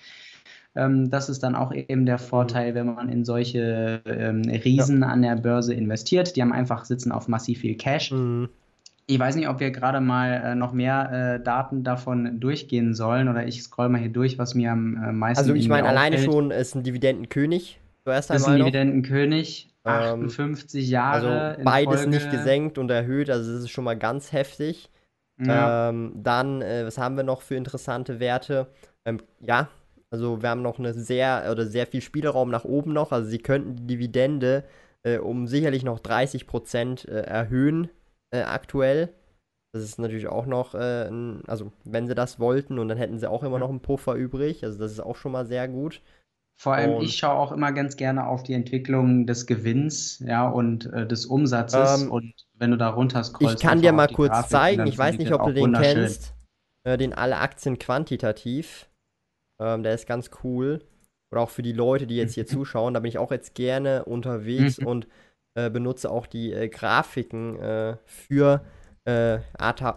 [0.77, 5.09] Ähm, das ist dann auch eben der Vorteil, wenn man in solche ähm, Riesen ja.
[5.09, 6.37] an der Börse investiert.
[6.37, 8.13] Die haben einfach sitzen auf massiv viel Cash.
[8.13, 8.49] Mhm.
[9.09, 13.29] Ich weiß nicht, ob wir gerade mal äh, noch mehr äh, Daten davon durchgehen sollen
[13.29, 15.39] oder ich scroll mal hier durch, was mir am äh, meisten.
[15.39, 17.81] Also ich meine, alleine schon ist ein Dividendenkönig.
[18.05, 19.71] Zuerst einmal ist ein Dividendenkönig.
[19.85, 21.41] 58 ähm, Jahre.
[21.41, 22.11] Also beides Folge.
[22.11, 24.91] nicht gesenkt und erhöht, also das ist schon mal ganz heftig.
[25.39, 25.91] Ja.
[25.91, 28.67] Ähm, dann, äh, was haben wir noch für interessante Werte?
[29.05, 29.69] Ähm, ja,
[30.11, 33.13] also wir haben noch eine sehr oder sehr viel Spielraum nach oben noch.
[33.13, 34.65] Also sie könnten die Dividende
[35.03, 37.91] äh, um sicherlich noch 30 Prozent äh, erhöhen
[38.31, 39.13] äh, aktuell.
[39.73, 43.19] Das ist natürlich auch noch, äh, ein, also wenn sie das wollten und dann hätten
[43.19, 44.65] sie auch immer noch einen Puffer übrig.
[44.65, 46.01] Also das ist auch schon mal sehr gut.
[46.59, 50.49] Vor allem, und, ich schaue auch immer ganz gerne auf die Entwicklung des Gewinns, ja,
[50.49, 52.03] und äh, des Umsatzes.
[52.03, 54.87] Ähm, und wenn du da runter scrollst, ich kann dir mal kurz Grafik, zeigen.
[54.87, 56.33] Ich weiß nicht, ob du den kennst.
[56.85, 58.89] Äh, den alle Aktien quantitativ.
[59.61, 60.81] Ähm, der ist ganz cool.
[61.33, 62.95] Oder auch für die Leute, die jetzt hier zuschauen.
[62.95, 64.87] Da bin ich auch jetzt gerne unterwegs mhm.
[64.87, 65.09] und
[65.55, 68.65] äh, benutze auch die äh, Grafiken äh, für
[69.07, 69.39] äh,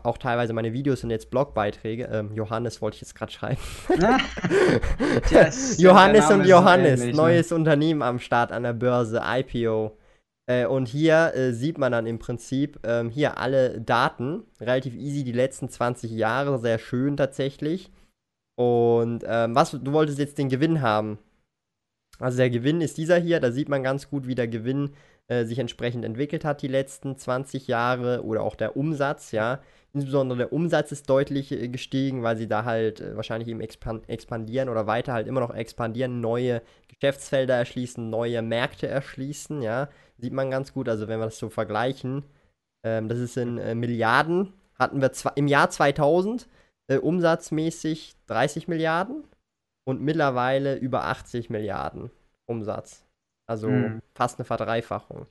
[0.04, 2.06] auch teilweise meine Videos sind jetzt Blogbeiträge.
[2.12, 3.60] Ähm, Johannes wollte ich jetzt gerade schreiben.
[5.32, 7.22] yes, Johannes und Johannes, ähnlich, ne?
[7.22, 7.56] neues ne?
[7.58, 9.98] Unternehmen am Start an der Börse, IPO.
[10.46, 15.24] Äh, und hier äh, sieht man dann im Prinzip ähm, hier alle Daten, relativ easy
[15.24, 17.92] die letzten 20 Jahre, sehr schön tatsächlich.
[18.60, 21.18] Und ähm, was, du wolltest jetzt den Gewinn haben.
[22.20, 24.90] Also der Gewinn ist dieser hier, da sieht man ganz gut, wie der Gewinn
[25.30, 29.62] äh, sich entsprechend entwickelt hat die letzten 20 Jahre oder auch der Umsatz, ja.
[29.94, 34.02] Insbesondere der Umsatz ist deutlich äh, gestiegen, weil sie da halt äh, wahrscheinlich eben expan
[34.08, 39.88] expandieren oder weiter halt immer noch expandieren, neue Geschäftsfelder erschließen, neue Märkte erschließen, ja.
[40.18, 42.26] Sieht man ganz gut, also wenn wir das so vergleichen,
[42.84, 46.50] ähm, das ist in äh, Milliarden, hatten wir im Jahr 2000
[46.90, 49.24] äh, umsatzmäßig 30 Milliarden
[49.86, 52.12] und mittlerweile über 80 Milliarden
[52.46, 53.06] Umsatz.
[53.48, 54.02] Also mhm.
[54.14, 55.28] fast eine Verdreifachung.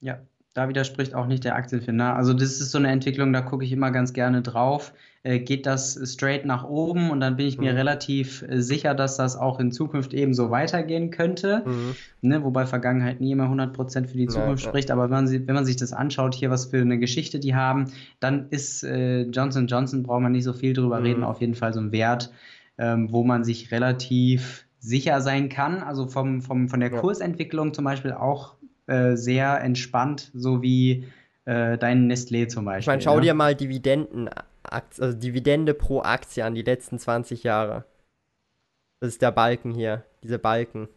[0.00, 0.20] Ja,
[0.54, 2.14] da widerspricht auch nicht der Aktienfinder.
[2.14, 4.92] Also das ist so eine Entwicklung, da gucke ich immer ganz gerne drauf.
[5.24, 7.64] Äh, geht das straight nach oben und dann bin ich mhm.
[7.64, 11.64] mir relativ äh, sicher, dass das auch in Zukunft eben so weitergehen könnte.
[11.66, 11.96] Mhm.
[12.20, 14.92] Ne, wobei Vergangenheit nie immer 100% für die Zukunft ja, spricht.
[14.92, 17.86] Aber wenn man, wenn man, sich das anschaut, hier was für eine Geschichte die haben,
[18.20, 21.26] dann ist äh, Johnson Johnson, braucht man nicht so viel drüber reden, mhm.
[21.26, 22.30] auf jeden Fall so ein Wert,
[22.78, 25.82] ähm, wo man sich relativ sicher sein kann.
[25.82, 27.00] Also vom, vom, von der ja.
[27.00, 28.54] Kursentwicklung zum Beispiel auch
[28.86, 31.06] äh, sehr entspannt, so wie
[31.44, 32.80] äh, dein Nestlé zum Beispiel.
[32.80, 33.22] Ich meine, schau ne?
[33.22, 34.30] dir mal Dividenden,
[34.62, 37.84] also Dividende pro Aktie an die letzten 20 Jahre.
[39.00, 40.88] Das ist der Balken hier, diese Balken.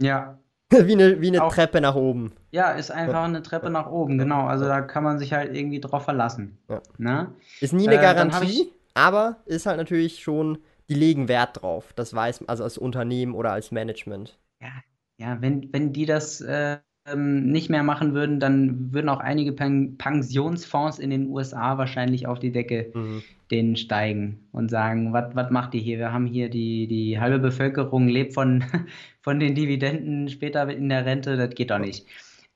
[0.00, 0.38] Ja.
[0.70, 2.32] wie eine, wie eine auch, Treppe nach oben.
[2.50, 4.46] Ja, ist einfach eine Treppe nach oben, genau.
[4.46, 6.58] Also da kann man sich halt irgendwie drauf verlassen.
[6.68, 6.80] Ja.
[6.98, 7.32] Ne?
[7.60, 10.58] Ist nie eine äh, Garantie, aber ist halt natürlich schon
[10.88, 11.92] die legen Wert drauf.
[11.94, 14.38] Das weiß also als Unternehmen oder als Management.
[14.60, 14.70] Ja,
[15.18, 16.78] ja wenn, wenn die das äh,
[17.16, 22.38] nicht mehr machen würden, dann würden auch einige Pen Pensionsfonds in den USA wahrscheinlich auf
[22.38, 23.22] die Decke mhm.
[23.50, 25.98] denen steigen und sagen, was macht ihr hier?
[25.98, 28.64] Wir haben hier die, die halbe Bevölkerung lebt von,
[29.20, 32.06] von den Dividenden später in der Rente, das geht doch nicht.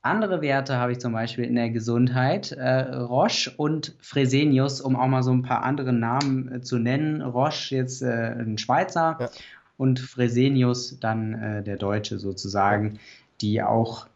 [0.02, 2.52] Andere Werte habe ich zum Beispiel in der Gesundheit.
[2.52, 7.20] Äh, Roche und Fresenius, um auch mal so ein paar andere Namen äh, zu nennen.
[7.20, 9.28] Roche jetzt äh, ein Schweizer ja.
[9.76, 13.00] und Fresenius dann äh, der Deutsche sozusagen,
[13.40, 14.06] die auch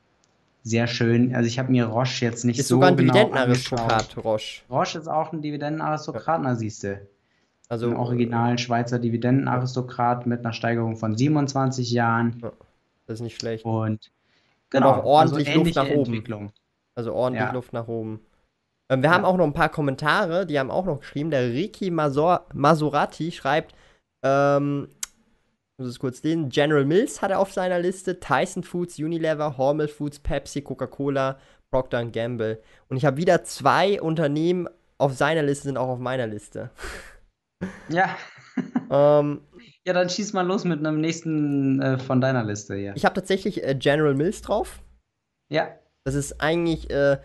[0.63, 4.17] sehr schön, also ich habe mir Roche jetzt nicht ist so sogar ein genau Dividendenaristokrat,
[4.25, 4.63] Roche.
[4.71, 6.49] Roche ist auch ein Dividendenaristokrat, ja.
[6.49, 7.01] na siehst du.
[7.69, 12.41] Also ein originalen Schweizer Dividendenaristokrat mit einer Steigerung von 27 Jahren.
[12.43, 12.53] Ja,
[13.07, 13.65] das ist nicht schlecht.
[13.65, 14.11] Und
[14.71, 16.53] Genau, auch ordentlich also Luft nach oben.
[16.95, 17.53] Also ordentlich ja.
[17.53, 18.21] Luft nach oben.
[18.89, 19.15] Ähm, wir ja.
[19.15, 21.31] haben auch noch ein paar Kommentare, die haben auch noch geschrieben.
[21.31, 23.75] Der Ricky Masor Masorati schreibt,
[24.23, 24.89] ähm,
[25.81, 29.89] muss es kurz lesen, General Mills hat er auf seiner Liste, Tyson Foods, Unilever, Hormel
[29.89, 31.39] Foods, Pepsi, Coca-Cola,
[31.71, 32.63] Procter Gamble.
[32.89, 36.71] Und ich habe wieder zwei Unternehmen auf seiner Liste, sind auch auf meiner Liste.
[37.91, 38.17] Ja.
[38.91, 39.43] ähm,
[39.85, 42.95] ja, dann schieß mal los mit einem nächsten äh, von deiner Liste hier.
[42.97, 44.81] Ich habe tatsächlich äh, General Mills drauf.
[45.51, 45.69] Ja.
[46.05, 47.19] Das ist eigentlich äh,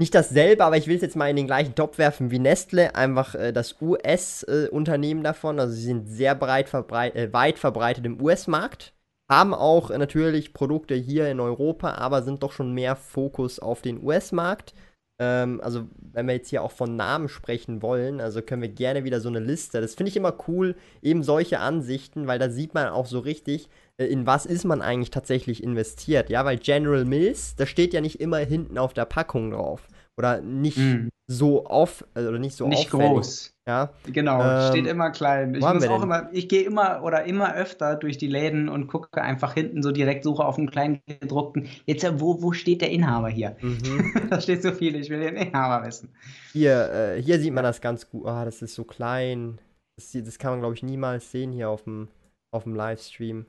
[0.00, 2.94] nicht dasselbe, aber ich will es jetzt mal in den gleichen Topf werfen wie Nestle.
[2.94, 5.60] Einfach äh, das US-Unternehmen davon.
[5.60, 8.94] Also sie sind sehr breit verbreit, äh, weit verbreitet im US-Markt.
[9.30, 13.82] Haben auch äh, natürlich Produkte hier in Europa, aber sind doch schon mehr Fokus auf
[13.82, 14.74] den US-Markt.
[15.20, 19.04] Ähm, also, wenn wir jetzt hier auch von Namen sprechen wollen, also können wir gerne
[19.04, 19.82] wieder so eine Liste.
[19.82, 23.68] Das finde ich immer cool, eben solche Ansichten, weil da sieht man auch so richtig,
[23.89, 26.30] äh, in was ist man eigentlich tatsächlich investiert.
[26.30, 29.86] Ja, weil General Mills, da steht ja nicht immer hinten auf der Packung drauf.
[30.18, 31.08] Oder nicht mm.
[31.28, 33.12] so auf, äh, oder nicht so Nicht auffällig.
[33.12, 33.54] groß.
[33.66, 33.90] Ja.
[34.06, 35.54] Genau, ähm, steht immer klein.
[35.54, 39.22] Ich muss auch immer, ich gehe immer oder immer öfter durch die Läden und gucke
[39.22, 41.68] einfach hinten so direkt, suche auf einem kleinen gedruckten.
[41.86, 43.56] Jetzt, wo, wo steht der Inhaber hier?
[43.60, 44.12] Mhm.
[44.30, 46.10] da steht so viel, ich will den Inhaber wissen.
[46.52, 48.26] Hier, äh, hier sieht man das ganz gut.
[48.26, 49.58] Ah, das ist so klein.
[49.96, 52.08] Das, das kann man, glaube ich, niemals sehen hier auf dem,
[52.52, 53.46] auf dem Livestream.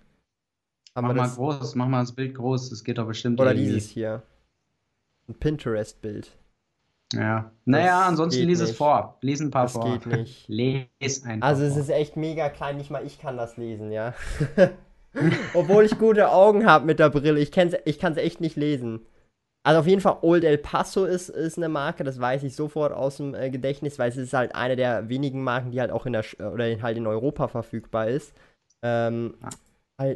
[0.96, 1.36] Haben mach mal das?
[1.36, 3.74] groß, mach mal das Bild groß, das geht doch bestimmt Oder irgendwie.
[3.74, 4.24] dieses hier.
[5.30, 6.38] Ein Pinterest-Bild.
[7.14, 7.52] Ja.
[7.66, 9.18] Naja, ansonsten lies es vor.
[9.22, 9.84] Lies ein paar das vor.
[9.84, 10.48] Das geht nicht.
[10.48, 11.48] Lies einfach.
[11.48, 11.82] Also es vor.
[11.82, 14.14] ist echt mega klein, nicht mal ich kann das lesen, ja.
[15.54, 17.40] Obwohl ich gute Augen habe mit der Brille.
[17.40, 17.52] Ich,
[17.86, 19.02] ich kann es echt nicht lesen.
[19.64, 22.94] also auf jeden Fall Old El Paso ist, ist eine Marke, das weiß ich sofort
[22.94, 26.06] aus dem äh, Gedächtnis, weil es ist halt eine der wenigen Marken, die halt auch
[26.06, 28.34] in der oder halt in Europa verfügbar ist.
[28.84, 29.56] Ähm, halt,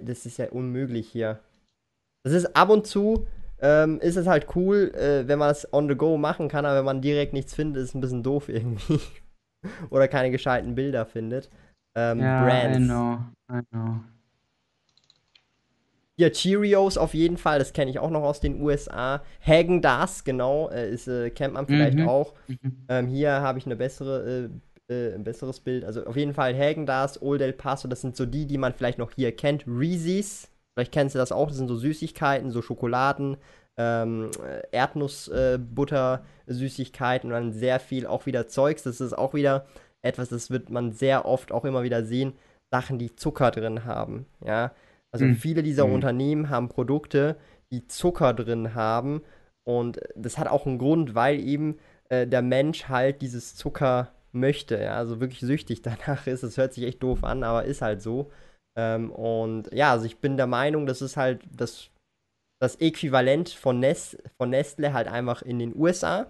[0.03, 1.39] das ist ja unmöglich hier.
[2.23, 3.27] Das ist ab und zu,
[3.59, 6.79] ähm, ist es halt cool, äh, wenn man es on the go machen kann, aber
[6.79, 8.99] wenn man direkt nichts findet, ist es ein bisschen doof irgendwie.
[9.89, 11.49] oder keine gescheiten Bilder findet.
[11.95, 12.77] Ähm, ja, Brands.
[12.77, 13.19] I know,
[13.51, 13.99] I know.
[16.17, 19.21] Ja, Cheerios auf jeden Fall, das kenne ich auch noch aus den USA.
[19.45, 22.07] Hagen Das, genau, äh, ist, äh, kennt man vielleicht mhm.
[22.07, 22.33] auch.
[22.47, 22.85] Mhm.
[22.87, 24.49] Ähm, hier habe ich eine bessere, äh, äh,
[24.89, 25.83] ein besseres Bild.
[25.83, 28.73] Also auf jeden Fall Hagen Das, Old El Paso, das sind so die, die man
[28.73, 29.65] vielleicht noch hier kennt.
[29.67, 33.37] Reese's, vielleicht kennst du das auch, das sind so Süßigkeiten, so Schokoladen,
[33.77, 34.29] ähm,
[34.71, 38.83] Erdnussbutter, äh, Süßigkeiten und dann sehr viel auch wieder Zeugs.
[38.83, 39.65] Das ist auch wieder
[40.01, 42.33] etwas, das wird man sehr oft auch immer wieder sehen,
[42.71, 44.71] Sachen, die Zucker drin haben, ja.
[45.11, 45.35] Also mhm.
[45.35, 45.93] viele dieser mhm.
[45.93, 47.37] Unternehmen haben Produkte,
[47.71, 49.21] die Zucker drin haben.
[49.63, 51.77] Und das hat auch einen Grund, weil eben
[52.09, 54.81] äh, der Mensch halt dieses Zucker möchte.
[54.81, 54.97] Ja?
[54.97, 56.43] Also wirklich süchtig danach ist.
[56.43, 58.31] Das hört sich echt doof an, aber ist halt so.
[58.77, 61.89] Ähm, und ja, also ich bin der Meinung, das ist halt das,
[62.61, 66.27] das Äquivalent von, Nest, von Nestle halt einfach in den USA,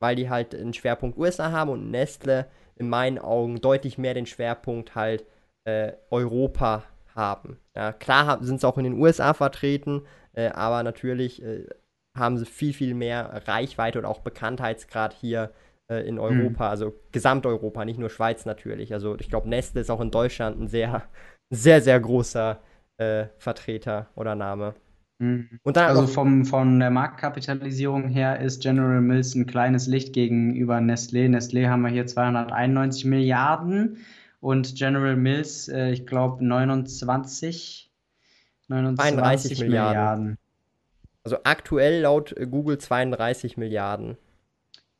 [0.00, 4.26] weil die halt einen Schwerpunkt USA haben und Nestle in meinen Augen deutlich mehr den
[4.26, 5.26] Schwerpunkt halt
[5.64, 6.84] äh, Europa
[7.14, 7.58] haben.
[7.76, 11.66] Ja, klar sind sie auch in den USA vertreten, äh, aber natürlich äh,
[12.16, 15.52] haben sie viel, viel mehr Reichweite und auch Bekanntheitsgrad hier
[15.88, 16.70] äh, in Europa, mhm.
[16.70, 18.92] also Gesamteuropa, nicht nur Schweiz natürlich.
[18.92, 21.02] Also ich glaube, Nestle ist auch in Deutschland ein sehr,
[21.50, 22.60] sehr, sehr großer
[22.98, 24.74] äh, Vertreter oder Name.
[25.18, 25.60] Mhm.
[25.64, 31.28] also vom, von der Marktkapitalisierung her ist General Mills ein kleines Licht gegenüber Nestlé.
[31.28, 33.98] Nestlé haben wir hier 291 Milliarden
[34.40, 37.92] und General Mills, äh, ich glaube, 29,
[38.66, 39.68] 29 Milliarden.
[39.70, 40.38] Milliarden.
[41.22, 44.16] Also aktuell laut Google 32 Milliarden.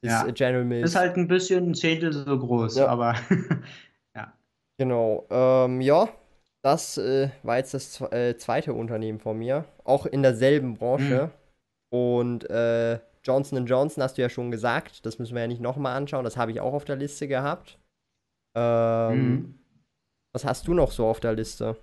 [0.02, 0.30] Ist ja.
[0.30, 0.90] General Mills.
[0.90, 2.88] Ist halt ein bisschen ein Zehntel so groß, ja.
[2.88, 3.14] aber
[4.16, 4.32] ja.
[4.78, 5.26] Genau.
[5.30, 6.08] Ähm, ja,
[6.64, 9.64] das äh, war jetzt das äh, zweite Unternehmen von mir.
[9.84, 11.30] Auch in derselben Branche.
[11.92, 11.98] Mhm.
[11.98, 15.06] Und äh, Johnson Johnson hast du ja schon gesagt.
[15.06, 16.24] Das müssen wir ja nicht nochmal anschauen.
[16.24, 17.78] Das habe ich auch auf der Liste gehabt.
[18.56, 19.58] Ähm, mhm.
[20.34, 21.76] Was hast du noch so auf der Liste?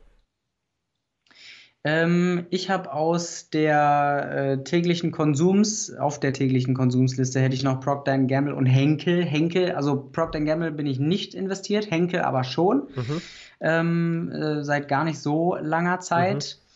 [1.86, 7.80] Ähm, ich habe aus der äh, täglichen Konsums, auf der täglichen Konsumsliste hätte ich noch
[7.80, 9.24] Procter Gamble und Henkel.
[9.24, 12.88] Henkel, also Procter Gamble bin ich nicht investiert, Henkel aber schon.
[12.96, 13.22] Mhm.
[13.62, 16.58] Ähm, äh, seit gar nicht so langer Zeit.
[16.60, 16.69] Mhm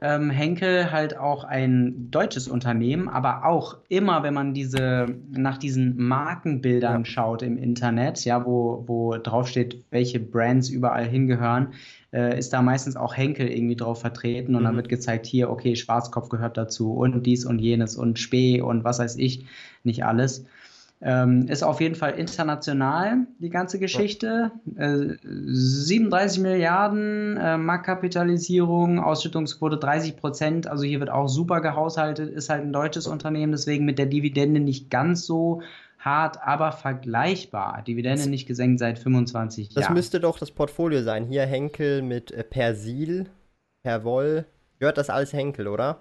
[0.00, 5.96] ähm, Henkel halt auch ein deutsches Unternehmen, aber auch immer, wenn man diese nach diesen
[5.98, 7.04] Markenbildern ja.
[7.04, 11.74] schaut im Internet, ja, wo, wo draufsteht, welche Brands überall hingehören,
[12.12, 14.66] äh, ist da meistens auch Henkel irgendwie drauf vertreten und mhm.
[14.66, 18.84] dann wird gezeigt, hier, okay, Schwarzkopf gehört dazu und dies und jenes und Spee und
[18.84, 19.44] was weiß ich,
[19.82, 20.46] nicht alles.
[21.06, 24.52] Ähm, ist auf jeden Fall international, die ganze Geschichte.
[24.74, 30.66] Äh, 37 Milliarden äh, Marktkapitalisierung, Ausschüttungsquote 30 Prozent.
[30.66, 34.60] Also hier wird auch super gehaushaltet, ist halt ein deutsches Unternehmen, deswegen mit der Dividende
[34.60, 35.60] nicht ganz so
[35.98, 37.82] hart, aber vergleichbar.
[37.86, 39.82] Dividende nicht gesenkt seit 25 Jahren.
[39.82, 41.26] Das müsste doch das Portfolio sein.
[41.26, 43.26] Hier Henkel mit äh, Persil,
[43.82, 44.46] Perwoll.
[44.78, 45.98] Gehört das alles Henkel, oder?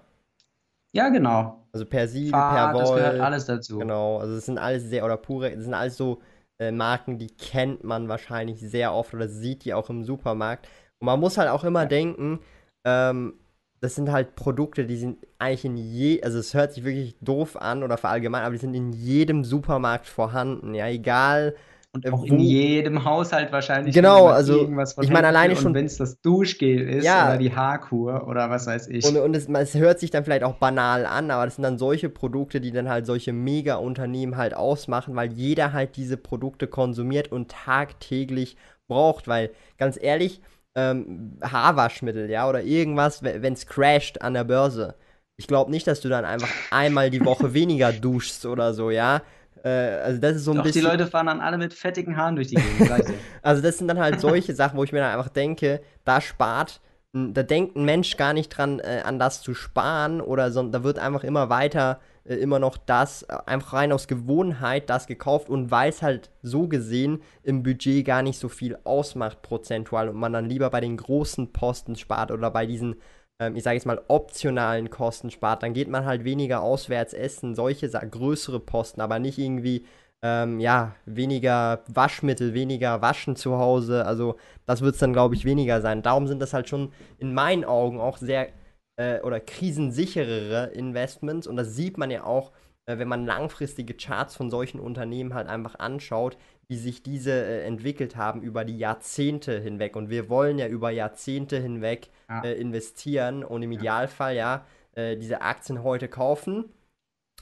[0.96, 1.66] Ja, genau.
[1.72, 3.80] Also Persil, Fahrt, das gehört alles dazu.
[3.80, 6.22] Genau, also es sind alles sehr, oder pure, das sind alles so
[6.60, 10.68] äh, Marken, die kennt man wahrscheinlich sehr oft oder sieht die auch im Supermarkt.
[11.00, 11.88] Und man muss halt auch immer ja.
[11.88, 12.40] denken,
[12.86, 13.34] ähm,
[13.82, 17.58] das sind halt Produkte, die sind eigentlich in je, also es hört sich wirklich doof
[17.58, 21.56] an oder verallgemein, aber die sind in jedem Supermarkt vorhanden, ja, egal
[21.96, 23.94] und auch in jedem Haushalt wahrscheinlich.
[23.94, 24.68] Genau, also
[25.02, 25.76] ich meine alleine schon.
[25.76, 29.06] Wenn es das Duschgel ist ja, oder die Haarkur oder was weiß ich.
[29.06, 31.78] Und, und es, es, hört sich dann vielleicht auch banal an, aber das sind dann
[31.78, 37.32] solche Produkte, die dann halt solche Mega-Unternehmen halt ausmachen, weil jeder halt diese Produkte konsumiert
[37.32, 39.28] und tagtäglich braucht.
[39.28, 40.42] Weil, ganz ehrlich,
[40.74, 44.96] ähm, Haarwaschmittel, ja, oder irgendwas, wenn es crasht an der Börse.
[45.38, 49.22] Ich glaube nicht, dass du dann einfach einmal die Woche weniger duschst oder so, ja.
[49.64, 50.84] Äh, also das ist so ein Doch, bisschen.
[50.84, 53.14] Die Leute fahren dann alle mit fettigen Haaren durch die Gegend.
[53.42, 56.82] also das sind dann halt solche Sachen, wo ich mir dann einfach denke, da spart,
[57.14, 60.84] da denkt ein Mensch gar nicht dran, äh, an das zu sparen oder so, da
[60.84, 65.50] wird einfach immer weiter äh, immer noch das, äh, einfach rein aus Gewohnheit das gekauft
[65.50, 70.16] und weil es halt so gesehen im Budget gar nicht so viel ausmacht prozentual und
[70.16, 72.96] man dann lieber bei den großen Posten spart oder bei diesen
[73.44, 77.56] ähm, ich sage jetzt mal, optionalen Kosten spart, dann geht man halt weniger auswärts essen,
[77.56, 79.86] solche größere Posten, aber nicht irgendwie,
[80.22, 84.06] ähm, ja, weniger Waschmittel, weniger Waschen zu Hause.
[84.06, 86.02] Also das wird es dann, glaube ich, weniger sein.
[86.02, 88.50] Darum sind das halt schon in meinen Augen auch sehr
[88.98, 91.48] äh, oder krisensicherere Investments.
[91.48, 92.52] Und das sieht man ja auch,
[92.86, 96.38] äh, wenn man langfristige Charts von solchen Unternehmen halt einfach anschaut,
[96.74, 99.96] wie sich diese äh, entwickelt haben über die Jahrzehnte hinweg.
[99.96, 102.42] Und wir wollen ja über Jahrzehnte hinweg ja.
[102.42, 106.66] Äh, investieren und im Idealfall ja äh, diese Aktien heute kaufen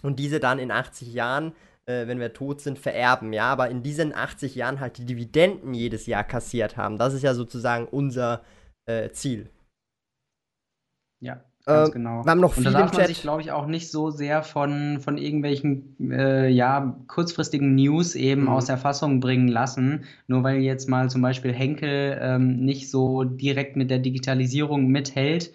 [0.02, 1.54] und diese dann in 80 Jahren
[1.86, 5.74] äh, wenn wir tot sind, vererben, ja, aber in diesen 80 Jahren halt die Dividenden
[5.74, 6.98] jedes Jahr kassiert haben.
[6.98, 8.44] Das ist ja sozusagen unser
[8.86, 9.50] äh, Ziel.
[11.20, 12.26] Ja, ganz äh, genau.
[12.26, 15.00] Wir haben noch und da darf man sich, glaube ich, auch nicht so sehr von,
[15.00, 18.50] von irgendwelchen äh, ja, kurzfristigen News eben mhm.
[18.50, 20.04] aus der Fassung bringen lassen.
[20.28, 25.52] Nur weil jetzt mal zum Beispiel Henkel ähm, nicht so direkt mit der Digitalisierung mithält,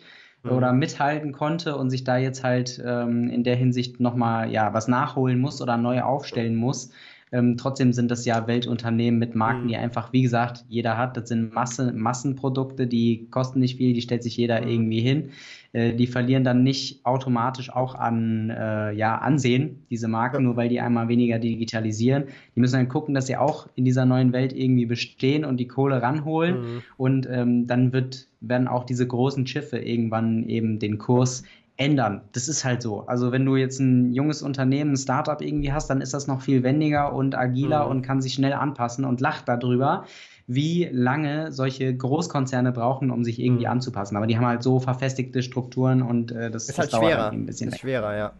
[0.51, 0.79] oder mhm.
[0.79, 5.41] mithalten konnte und sich da jetzt halt ähm, in der Hinsicht nochmal ja, was nachholen
[5.41, 6.91] muss oder neu aufstellen muss.
[7.33, 9.69] Ähm, trotzdem sind das ja Weltunternehmen mit Marken, mhm.
[9.69, 11.17] die einfach, wie gesagt, jeder hat.
[11.17, 14.69] Das sind Masse, Massenprodukte, die kosten nicht viel, die stellt sich jeder mhm.
[14.69, 15.31] irgendwie hin.
[15.73, 20.43] Äh, die verlieren dann nicht automatisch auch an äh, ja, Ansehen, diese Marken, ja.
[20.43, 22.25] nur weil die einmal weniger digitalisieren.
[22.55, 25.69] Die müssen dann gucken, dass sie auch in dieser neuen Welt irgendwie bestehen und die
[25.69, 26.61] Kohle ranholen.
[26.61, 26.83] Mhm.
[26.97, 31.43] Und ähm, dann wird, werden auch diese großen Schiffe irgendwann eben den Kurs
[31.77, 32.23] ändern.
[32.33, 33.07] Das ist halt so.
[33.07, 36.41] Also wenn du jetzt ein junges Unternehmen, ein Startup irgendwie hast, dann ist das noch
[36.41, 37.91] viel wendiger und agiler mhm.
[37.91, 40.05] und kann sich schnell anpassen und lacht darüber,
[40.47, 43.73] wie lange solche Großkonzerne brauchen, um sich irgendwie mhm.
[43.73, 44.17] anzupassen.
[44.17, 47.25] Aber die haben halt so verfestigte Strukturen und äh, das, ist halt das schwerer.
[47.25, 48.33] Halt ein bisschen ist schwerer, ja.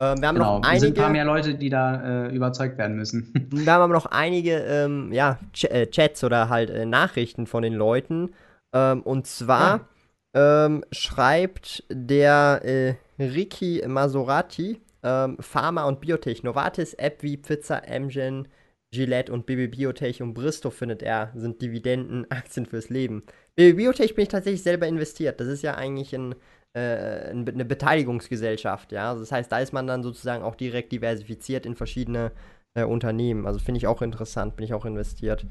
[0.00, 0.58] Ähm, wir haben genau.
[0.58, 0.76] noch einige.
[0.76, 3.32] Es sind ein paar mehr Leute, die da äh, überzeugt werden müssen.
[3.50, 7.62] wir haben aber noch einige ähm, ja, Ch äh, Chats oder halt äh, Nachrichten von
[7.62, 8.30] den Leuten.
[8.72, 9.80] Ähm, und zwar ja
[10.34, 18.48] ähm, schreibt der äh, Ricky Masorati, ähm, Pharma und Biotech, Novartis, App wie Pfizer, Amgen,
[18.92, 23.24] Gillette und BB Biotech und Bristow findet er, sind Dividendenaktien fürs Leben.
[23.56, 25.40] BB Biotech bin ich tatsächlich selber investiert.
[25.40, 26.34] Das ist ja eigentlich ein,
[26.74, 29.10] äh, eine Beteiligungsgesellschaft, ja.
[29.10, 32.32] Also das heißt, da ist man dann sozusagen auch direkt diversifiziert in verschiedene
[32.74, 33.46] äh, Unternehmen.
[33.46, 35.46] Also finde ich auch interessant, bin ich auch investiert.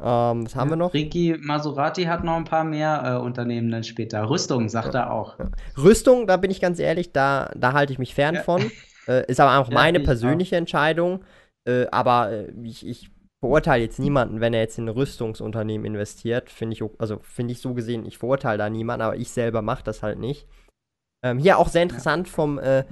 [0.00, 0.94] Ähm, was haben ja, wir noch?
[0.94, 4.28] Ricky Maserati hat noch ein paar mehr äh, Unternehmen dann später.
[4.28, 5.00] Rüstung, sagt ja.
[5.00, 5.38] er auch.
[5.38, 5.50] Ja.
[5.76, 8.70] Rüstung, da bin ich ganz ehrlich, da, da halte ich mich fern von.
[9.08, 10.60] Äh, ist aber einfach meine persönliche auch.
[10.60, 11.24] Entscheidung.
[11.68, 16.50] Äh, aber äh, ich, ich verurteile jetzt niemanden, wenn er jetzt in ein Rüstungsunternehmen investiert.
[16.50, 19.82] Finde ich, also finde ich so gesehen, ich verurteile da niemanden, aber ich selber mache
[19.82, 20.46] das halt nicht.
[21.24, 22.84] Ähm, hier auch sehr interessant vom, äh,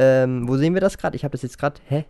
[0.00, 1.16] ähm, wo sehen wir das gerade?
[1.16, 2.04] Ich habe das jetzt gerade, hä?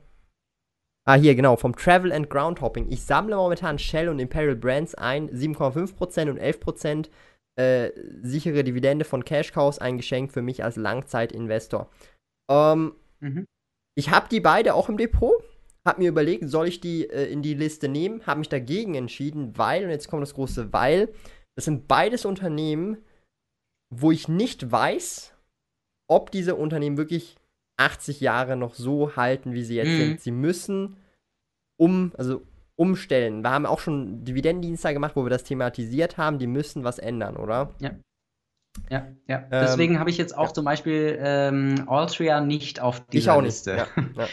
[1.07, 2.91] Ah, hier, genau, vom Travel and Groundhopping.
[2.91, 7.11] Ich sammle momentan Shell und Imperial Brands ein, 7,5% und 11%
[7.57, 7.91] äh,
[8.23, 11.91] sichere Dividende von Cash Cows, ein Geschenk für mich als Langzeitinvestor.
[12.51, 13.47] Ähm, mhm.
[13.97, 15.43] Ich habe die beide auch im Depot,
[15.87, 19.57] habe mir überlegt, soll ich die äh, in die Liste nehmen, habe mich dagegen entschieden,
[19.59, 21.13] weil, und jetzt kommt das große Weil,
[21.55, 23.05] das sind beides Unternehmen,
[23.95, 25.37] wo ich nicht weiß,
[26.11, 27.37] ob diese Unternehmen wirklich
[27.77, 29.99] 80 Jahre noch so halten, wie sie jetzt mhm.
[29.99, 30.21] sind.
[30.21, 30.97] Sie müssen
[31.77, 32.43] um, also
[32.77, 33.43] umstellen.
[33.43, 36.39] Wir haben auch schon Dividendendienste gemacht, wo wir das thematisiert haben.
[36.39, 37.71] Die müssen was ändern, oder?
[37.81, 37.93] Ja.
[38.91, 39.39] Ja, ja.
[39.39, 40.55] Ähm, Deswegen habe ich jetzt auch ja.
[40.55, 43.87] zum Beispiel ähm, Altria nicht auf dieser ich auch Liste.
[43.97, 44.17] Nicht.
[44.17, 44.29] Ja, ja.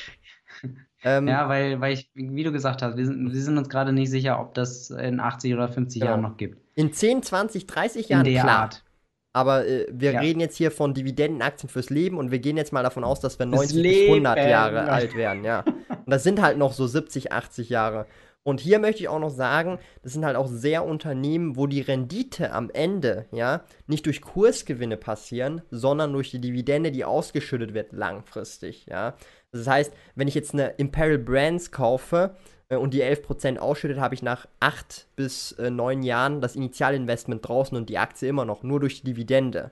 [1.18, 3.94] ähm, ja, weil, weil ich, wie du gesagt hast, wir sind, wir sind uns gerade
[3.94, 6.60] nicht sicher, ob das in 80 oder 50 Jahren noch gibt.
[6.76, 8.60] In 10, 20, 30 Jahren, in der klar.
[8.62, 8.84] Art.
[9.34, 10.20] Aber äh, wir ja.
[10.20, 13.40] reden jetzt hier von Dividendenaktien fürs Leben und wir gehen jetzt mal davon aus, dass
[13.40, 15.64] wir 90 bis 100 Jahre alt werden, ja.
[15.64, 18.08] Und das sind halt noch so 70, 80 Jahre.
[18.44, 21.82] Und hier möchte ich auch noch sagen, das sind halt auch sehr Unternehmen, wo die
[21.82, 27.94] Rendite am Ende, ja, nicht durch Kursgewinne passieren, sondern durch die Dividende, die ausgeschüttet wird
[27.94, 29.16] langfristig, ja.
[29.52, 32.36] Das heißt, wenn ich jetzt eine Imperial Brands kaufe,
[32.78, 37.78] und die 11% ausschüttet, habe ich nach 8 bis äh, 9 Jahren das Initialinvestment draußen
[37.78, 39.72] und die Aktie immer noch, nur durch die Dividende.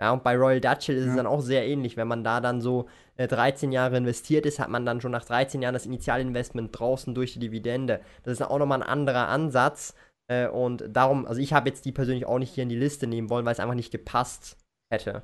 [0.00, 1.10] Ja, und bei Royal Dutch ist ja.
[1.10, 1.96] es dann auch sehr ähnlich.
[1.96, 5.24] Wenn man da dann so äh, 13 Jahre investiert ist, hat man dann schon nach
[5.24, 8.00] 13 Jahren das Initialinvestment draußen durch die Dividende.
[8.22, 9.94] Das ist auch nochmal ein anderer Ansatz.
[10.28, 13.06] Äh, und darum, also ich habe jetzt die persönlich auch nicht hier in die Liste
[13.06, 14.56] nehmen wollen, weil es einfach nicht gepasst
[14.90, 15.22] hätte.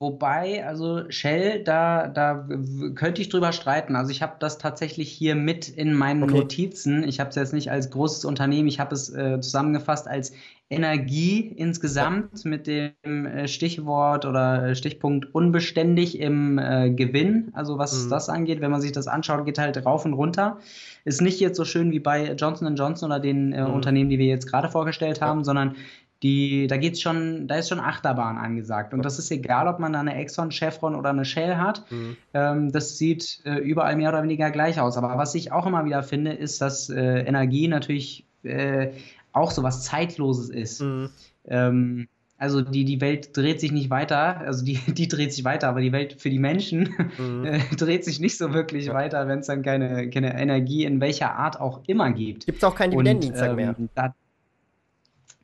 [0.00, 2.48] Wobei, also Shell, da, da
[2.94, 3.94] könnte ich drüber streiten.
[3.94, 6.34] Also ich habe das tatsächlich hier mit in meinen okay.
[6.34, 7.04] Notizen.
[7.04, 10.32] Ich habe es jetzt nicht als großes Unternehmen, ich habe es äh, zusammengefasst als
[10.70, 17.50] Energie insgesamt mit dem äh, Stichwort oder äh, Stichpunkt unbeständig im äh, Gewinn.
[17.52, 18.10] Also was mhm.
[18.10, 20.58] das angeht, wenn man sich das anschaut, geht halt rauf und runter.
[21.04, 23.74] Ist nicht jetzt so schön wie bei Johnson Johnson oder den äh, mhm.
[23.74, 25.44] Unternehmen, die wir jetzt gerade vorgestellt haben, ja.
[25.44, 25.76] sondern
[26.22, 28.94] die, da geht's schon, da ist schon Achterbahn angesagt.
[28.94, 31.84] Und das ist egal, ob man da eine Exxon, Chevron oder eine Shell hat.
[31.90, 32.16] Mhm.
[32.32, 34.96] Ähm, das sieht äh, überall mehr oder weniger gleich aus.
[34.96, 38.88] Aber was ich auch immer wieder finde, ist, dass äh, Energie natürlich äh,
[39.32, 40.80] auch so was Zeitloses ist.
[40.80, 41.10] Mhm.
[41.46, 45.68] Ähm, Also die, die Welt dreht sich nicht weiter, also die, die dreht sich weiter,
[45.68, 46.88] aber die Welt für die Menschen
[47.18, 47.44] mhm.
[47.44, 51.36] äh, dreht sich nicht so wirklich weiter, wenn es dann keine, keine Energie in welcher
[51.36, 52.46] Art auch immer gibt.
[52.46, 53.74] Gibt es auch keinen Dividendendienstag ähm, mehr?
[53.94, 54.14] Da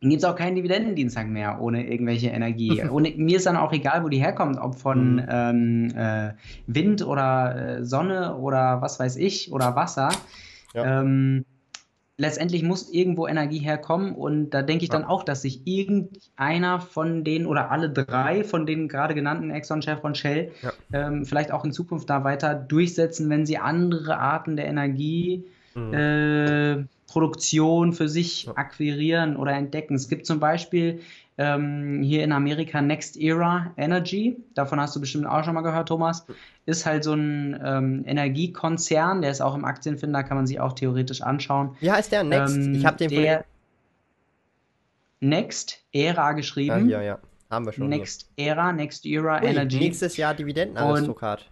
[0.09, 2.83] gibt es auch keinen Dividendendienstag mehr ohne irgendwelche Energie.
[2.91, 5.27] Ohne, mir ist dann auch egal, wo die herkommt, ob von mhm.
[5.29, 6.33] ähm, äh,
[6.67, 10.09] Wind oder äh, Sonne oder was weiß ich oder Wasser.
[10.75, 11.01] Ja.
[11.01, 11.45] Ähm,
[12.17, 17.25] letztendlich muss irgendwo Energie herkommen und da denke ich dann auch, dass sich irgendeiner von
[17.25, 20.73] denen oder alle drei von den gerade genannten Exxon, Chevron, Shell ja.
[20.93, 25.95] ähm, vielleicht auch in Zukunft da weiter durchsetzen, wenn sie andere Arten der Energieproduktion mhm.
[25.95, 26.85] äh,
[27.93, 29.95] für sich akquirieren oder entdecken.
[29.95, 31.01] Es gibt zum Beispiel
[31.39, 35.89] ähm, hier in Amerika Next Era Energy, davon hast du bestimmt auch schon mal gehört,
[35.89, 36.27] Thomas,
[36.67, 40.75] ist halt so ein ähm, Energiekonzern, der ist auch im Aktienfinder, kann man sich auch
[40.75, 41.77] theoretisch anschauen.
[41.81, 42.25] Wie heißt der?
[42.25, 42.57] Next?
[42.57, 43.45] Ähm, ich habe den der
[45.21, 46.89] Next Era geschrieben.
[46.89, 47.19] Ja, ja, ja.
[47.51, 47.89] Haben wir schon.
[47.89, 48.49] Next hier.
[48.49, 49.79] Era, Next Era Ui, Energy.
[49.79, 51.51] Nächstes Jahr Dividendenaristokrat.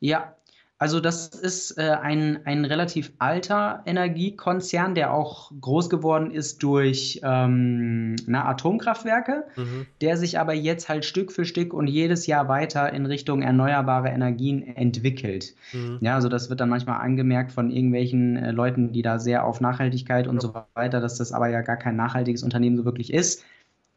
[0.00, 0.34] Ja,
[0.82, 7.20] also das ist äh, ein, ein relativ alter Energiekonzern, der auch groß geworden ist durch
[7.22, 9.86] ähm, na, Atomkraftwerke, mhm.
[10.00, 14.08] der sich aber jetzt halt Stück für Stück und jedes Jahr weiter in Richtung erneuerbare
[14.08, 15.54] Energien entwickelt.
[15.72, 15.98] Mhm.
[16.00, 19.60] Ja, also das wird dann manchmal angemerkt von irgendwelchen äh, Leuten, die da sehr auf
[19.60, 20.40] Nachhaltigkeit und ja.
[20.40, 23.44] so weiter, dass das aber ja gar kein nachhaltiges Unternehmen so wirklich ist.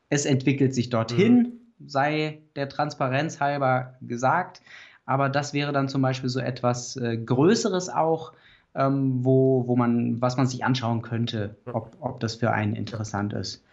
[0.09, 1.35] Es entwickelt sich dorthin,
[1.79, 1.87] mhm.
[1.87, 4.61] sei der Transparenz halber gesagt.
[5.05, 8.33] Aber das wäre dann zum Beispiel so etwas äh, Größeres auch,
[8.73, 13.33] ähm, wo, wo man, was man sich anschauen könnte, ob, ob das für einen interessant
[13.33, 13.63] ist.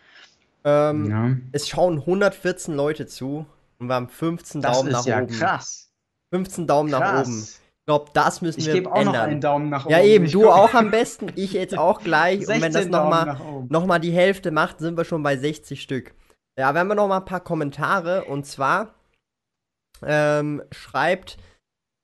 [0.65, 1.37] Ähm, ja.
[1.53, 3.47] Es schauen 114 Leute zu
[3.79, 5.27] und wir haben 15 das Daumen nach ja oben.
[5.29, 5.91] Krass.
[6.31, 7.01] 15 Daumen krass.
[7.01, 7.49] nach oben.
[7.83, 8.93] Ich glaube, das müssen ich wir ändern.
[8.95, 9.93] Ich gebe auch noch einen Daumen nach oben.
[9.93, 12.47] Ja, eben, du auch am besten, ich jetzt auch gleich.
[12.47, 13.37] und wenn das nochmal
[13.69, 16.15] noch mal die Hälfte macht, sind wir schon bei 60 Stück.
[16.57, 18.95] Ja, wir haben noch mal ein paar Kommentare und zwar
[20.07, 21.37] ähm, schreibt,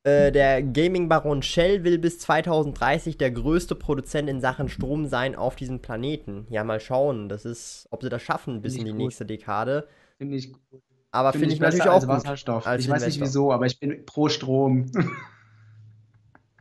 [0.05, 5.57] äh, der Gaming-Baron Shell will bis 2030 der größte Produzent in Sachen Strom sein auf
[5.57, 6.47] diesem Planeten.
[6.51, 8.99] Ja, mal schauen, das ist, ob sie das schaffen bis in die gut.
[8.99, 9.89] nächste Dekade.
[10.17, 10.83] Finde ich gut.
[11.11, 12.67] Aber finde find ich natürlich auch Wasserstoff.
[12.79, 14.91] Ich weiß nicht wieso, aber ich bin pro Strom.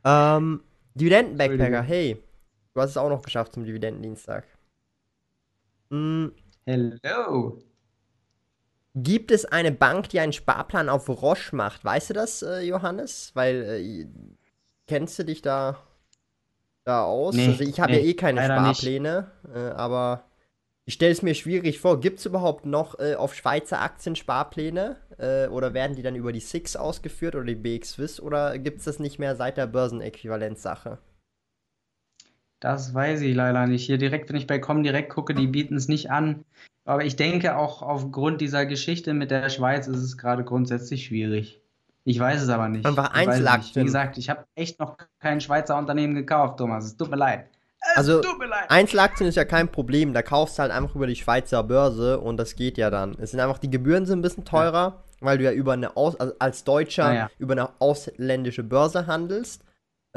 [0.05, 0.61] ähm,
[0.95, 2.17] Dividenden-Backpacker, hey.
[2.73, 4.45] Du hast es auch noch geschafft zum Dividendendienstag.
[5.89, 6.31] Hm.
[6.65, 7.59] Hello.
[9.03, 11.85] Gibt es eine Bank, die einen Sparplan auf Roche macht?
[11.85, 13.31] Weißt du das, äh, Johannes?
[13.35, 14.07] Weil äh,
[14.87, 15.77] kennst du dich da,
[16.83, 17.35] da aus?
[17.35, 20.23] Nee, also ich habe nee, ja eh keine Sparpläne, äh, aber
[20.85, 21.99] ich stelle es mir schwierig vor.
[21.99, 24.95] Gibt es überhaupt noch äh, auf Schweizer Aktien Sparpläne?
[25.17, 28.19] Äh, oder werden die dann über die SIX ausgeführt oder die BX Swiss?
[28.19, 30.97] Oder gibt es das nicht mehr seit der Börsenäquivalenzsache?
[32.59, 33.85] Das weiß ich leider nicht.
[33.85, 36.43] Hier direkt, wenn ich bei Comdirect gucke, die bieten es nicht an.
[36.85, 41.61] Aber ich denke, auch aufgrund dieser Geschichte mit der Schweiz ist es gerade grundsätzlich schwierig.
[42.05, 42.85] Ich weiß es aber nicht.
[42.85, 43.83] Einfach Einzelaktien.
[43.83, 46.85] Wie gesagt, ich habe echt noch kein Schweizer Unternehmen gekauft, Thomas.
[46.85, 47.47] Es tut mir leid.
[47.91, 48.21] Es also,
[48.69, 50.13] Einzelaktien ist ja kein Problem.
[50.13, 53.17] Da kaufst du halt einfach über die Schweizer Börse und das geht ja dann.
[53.19, 55.03] Es sind einfach, die Gebühren sind ein bisschen teurer, ja.
[55.19, 57.29] weil du ja über eine Aus, also als Deutscher ja.
[57.39, 59.63] über eine ausländische Börse handelst.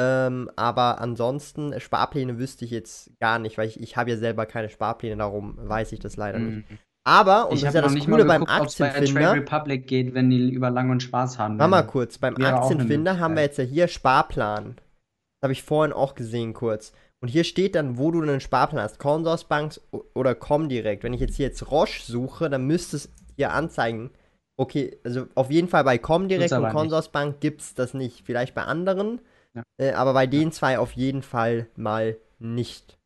[0.01, 4.47] Ähm, aber ansonsten, Sparpläne wüsste ich jetzt gar nicht, weil ich, ich habe ja selber
[4.47, 6.57] keine Sparpläne, darum weiß ich das leider mhm.
[6.57, 6.69] nicht.
[7.05, 9.33] Aber, und ich das ist ja das Coole beim Aktienfinder.
[9.33, 11.59] bei Republic geht, wenn die über Lang und Spaß haben.
[11.59, 14.77] Warte mal kurz, beim Aktienfinder haben wir jetzt ja hier Sparplan.
[14.77, 16.93] Das habe ich vorhin auch gesehen kurz.
[17.21, 18.99] Und hier steht dann, wo du einen Sparplan hast.
[18.99, 19.83] Consorsbanks
[20.15, 21.05] oder Comdirect.
[21.05, 24.11] Wenn ich jetzt hier jetzt Roche suche, dann müsste es hier anzeigen.
[24.59, 28.23] Okay, also auf jeden Fall bei Comdirect und Consorsbank gibt es das nicht.
[28.25, 29.21] Vielleicht bei anderen.
[29.55, 29.63] Ja.
[29.79, 32.99] Äh, aber bei den zwei auf jeden Fall mal nicht.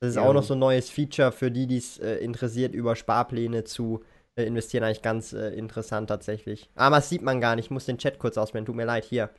[0.00, 0.22] Das ist ja.
[0.22, 4.04] auch noch so ein neues Feature für die, die es äh, interessiert, über Sparpläne zu
[4.36, 4.84] äh, investieren.
[4.84, 6.70] Eigentlich ganz äh, interessant tatsächlich.
[6.74, 7.66] Aber das sieht man gar nicht.
[7.66, 8.66] Ich muss den Chat kurz ausblenden.
[8.66, 9.04] Tut mir leid.
[9.04, 9.30] Hier.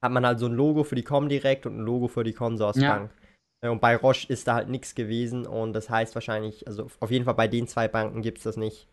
[0.00, 3.10] Hat man halt so ein Logo für die Comdirect und ein Logo für die Consorsbank.
[3.10, 3.68] Ja.
[3.68, 5.46] Äh, und bei Roche ist da halt nichts gewesen.
[5.46, 8.56] Und das heißt wahrscheinlich, also auf jeden Fall bei den zwei Banken gibt es das
[8.56, 8.88] nicht.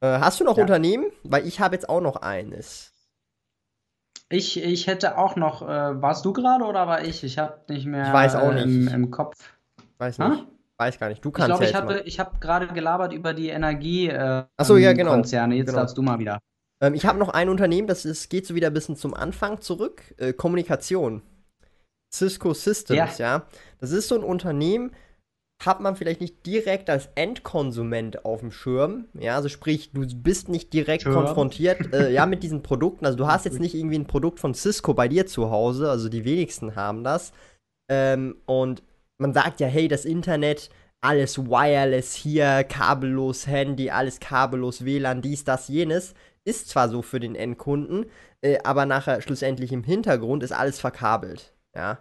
[0.00, 0.62] Äh, hast du noch ja.
[0.62, 1.10] Unternehmen?
[1.24, 2.92] Weil ich habe jetzt auch noch eines.
[4.28, 5.66] Ich, ich hätte auch noch, äh,
[6.02, 7.22] warst du gerade oder war ich?
[7.22, 8.64] Ich habe nicht mehr ich weiß auch nicht.
[8.64, 9.36] Im, im Kopf.
[9.98, 10.28] Weiß nicht.
[10.28, 10.46] Ha?
[10.78, 11.24] Weiß gar nicht.
[11.24, 14.92] Du kannst ich glaube, ich, ich habe gerade gelabert über die Energie äh, so, ja,
[14.92, 15.12] genau.
[15.12, 15.54] Konzerne.
[15.54, 15.78] Jetzt genau.
[15.78, 16.40] darfst du mal wieder.
[16.80, 19.60] Ähm, ich habe noch ein Unternehmen, das ist, geht so wieder ein bisschen zum Anfang
[19.60, 20.02] zurück.
[20.18, 21.22] Äh, Kommunikation.
[22.12, 23.38] Cisco Systems, ja.
[23.38, 23.46] ja.
[23.78, 24.92] Das ist so ein Unternehmen,
[25.64, 29.06] hat man vielleicht nicht direkt als Endkonsument auf dem Schirm.
[29.14, 31.14] Ja, also sprich, du bist nicht direkt Schirm.
[31.14, 33.06] konfrontiert äh, ja, mit diesen Produkten.
[33.06, 36.08] Also du hast jetzt nicht irgendwie ein Produkt von Cisco bei dir zu Hause, also
[36.08, 37.32] die wenigsten haben das.
[37.88, 38.82] Ähm, und
[39.18, 45.44] man sagt ja, hey, das Internet alles wireless hier, kabellos Handy, alles kabellos WLAN, dies,
[45.44, 46.14] das, jenes.
[46.44, 48.06] Ist zwar so für den Endkunden,
[48.40, 51.54] äh, aber nachher schlussendlich im Hintergrund ist alles verkabelt.
[51.74, 51.98] Ja.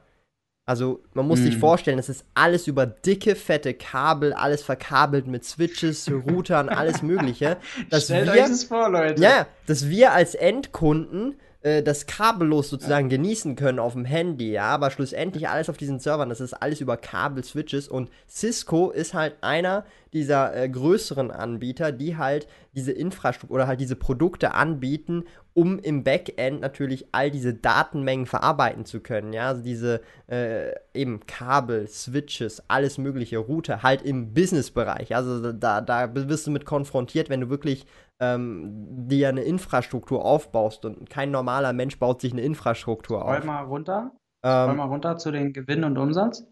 [0.68, 1.44] Also man muss mm.
[1.44, 1.60] sich mhm.
[1.60, 7.58] vorstellen, es ist alles über dicke, fette Kabel, alles verkabelt mit Switches, Routern, alles Mögliche.
[7.94, 9.22] Stellt wir, euch das vor, Leute.
[9.22, 11.36] Ja, dass wir als Endkunden
[11.66, 16.00] äh, das kabellos sozusagen genießen können auf dem Handy, ja, aber schlussendlich alles auf diesen
[16.00, 21.92] Servern, das ist alles über Kabel-Switches und Cisco ist halt einer dieser äh, größeren Anbieter,
[21.92, 25.24] die halt diese Infrastruktur oder halt diese Produkte anbieten,
[25.56, 29.34] um im Backend natürlich all diese Datenmengen verarbeiten zu können.
[29.34, 35.16] Ja, also diese äh, eben Kabel, Switches, alles mögliche, Router, halt im Business-Bereich.
[35.16, 37.88] Also da, da wirst du mit konfrontiert, wenn du wirklich
[38.20, 43.44] ähm, dir eine Infrastruktur aufbaust und kein normaler Mensch baut sich eine Infrastruktur auf.
[43.44, 44.12] mal runter.
[44.44, 46.46] Ähm, mal runter zu den Gewinn und Umsatz.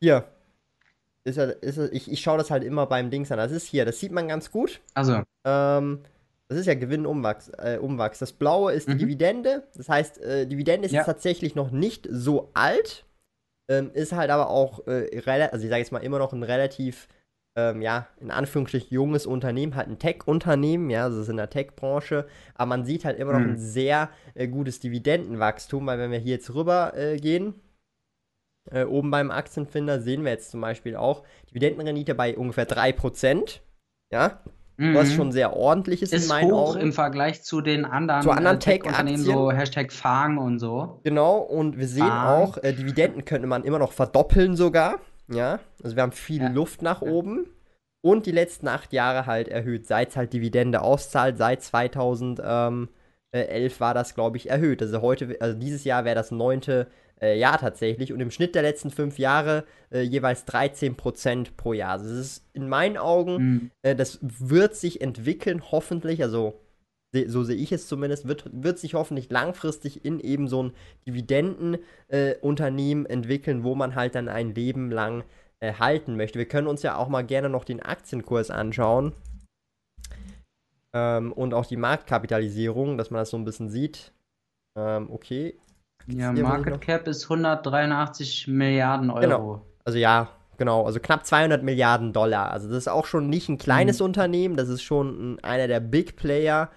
[0.00, 0.24] Hier.
[1.24, 3.38] Ist ist ich, ich schaue das halt immer beim Dings an.
[3.38, 4.80] Das ist hier, das sieht man ganz gut.
[4.94, 5.22] Also.
[5.44, 6.00] Ähm,
[6.48, 8.18] das ist ja Gewinn Umwachs, äh, Umwachs.
[8.18, 8.98] Das blaue ist die mhm.
[8.98, 9.62] Dividende.
[9.76, 11.04] Das heißt, äh, Dividende ist ja.
[11.04, 13.04] tatsächlich noch nicht so alt.
[13.68, 17.06] Ähm, ist halt aber auch, äh, also ich sage jetzt mal immer noch ein relativ
[17.56, 21.50] ähm, ja, in Anführungsstrichen junges Unternehmen, halt ein Tech-Unternehmen, ja, also es ist in der
[21.50, 23.52] Tech-Branche, aber man sieht halt immer noch mhm.
[23.52, 27.54] ein sehr äh, gutes Dividendenwachstum, weil wenn wir hier jetzt rüber äh, gehen,
[28.70, 33.60] äh, oben beim Aktienfinder sehen wir jetzt zum Beispiel auch Dividendenrendite bei ungefähr 3%,
[34.12, 34.40] ja,
[34.76, 34.94] mhm.
[34.94, 36.80] was schon sehr ordentlich ist, ist in meinen hoch Augen.
[36.80, 41.00] im Vergleich zu den anderen, zu anderen äh, Tech-Unternehmen, so Hashtag Fang und so.
[41.02, 42.28] Genau, und wir sehen Fang.
[42.28, 45.00] auch, äh, Dividenden könnte man immer noch verdoppeln sogar,
[45.30, 46.48] ja, also wir haben viel ja.
[46.48, 47.46] Luft nach oben.
[48.02, 51.36] Und die letzten acht Jahre halt erhöht, seit es halt Dividende auszahlt.
[51.36, 52.88] Seit 2011
[53.78, 54.80] war das, glaube ich, erhöht.
[54.80, 56.86] Also heute, also dieses Jahr wäre das neunte
[57.20, 58.12] äh, Jahr tatsächlich.
[58.12, 61.92] Und im Schnitt der letzten fünf Jahre äh, jeweils 13% pro Jahr.
[61.92, 63.70] Also das ist in meinen Augen, mhm.
[63.82, 66.22] äh, das wird sich entwickeln, hoffentlich.
[66.22, 66.58] Also
[67.26, 70.72] so sehe ich es zumindest, wird, wird sich hoffentlich langfristig in eben so ein
[71.06, 75.24] Dividendenunternehmen äh, entwickeln, wo man halt dann ein Leben lang
[75.58, 76.38] äh, halten möchte.
[76.38, 79.12] Wir können uns ja auch mal gerne noch den Aktienkurs anschauen
[80.92, 84.12] ähm, und auch die Marktkapitalisierung, dass man das so ein bisschen sieht.
[84.78, 85.58] Ähm, okay.
[86.06, 89.20] Ja, Market Cap ist 183 Milliarden Euro.
[89.20, 89.66] Genau.
[89.84, 92.50] Also ja, genau, also knapp 200 Milliarden Dollar.
[92.50, 94.06] Also das ist auch schon nicht ein kleines mhm.
[94.06, 96.70] Unternehmen, das ist schon ein, einer der Big Player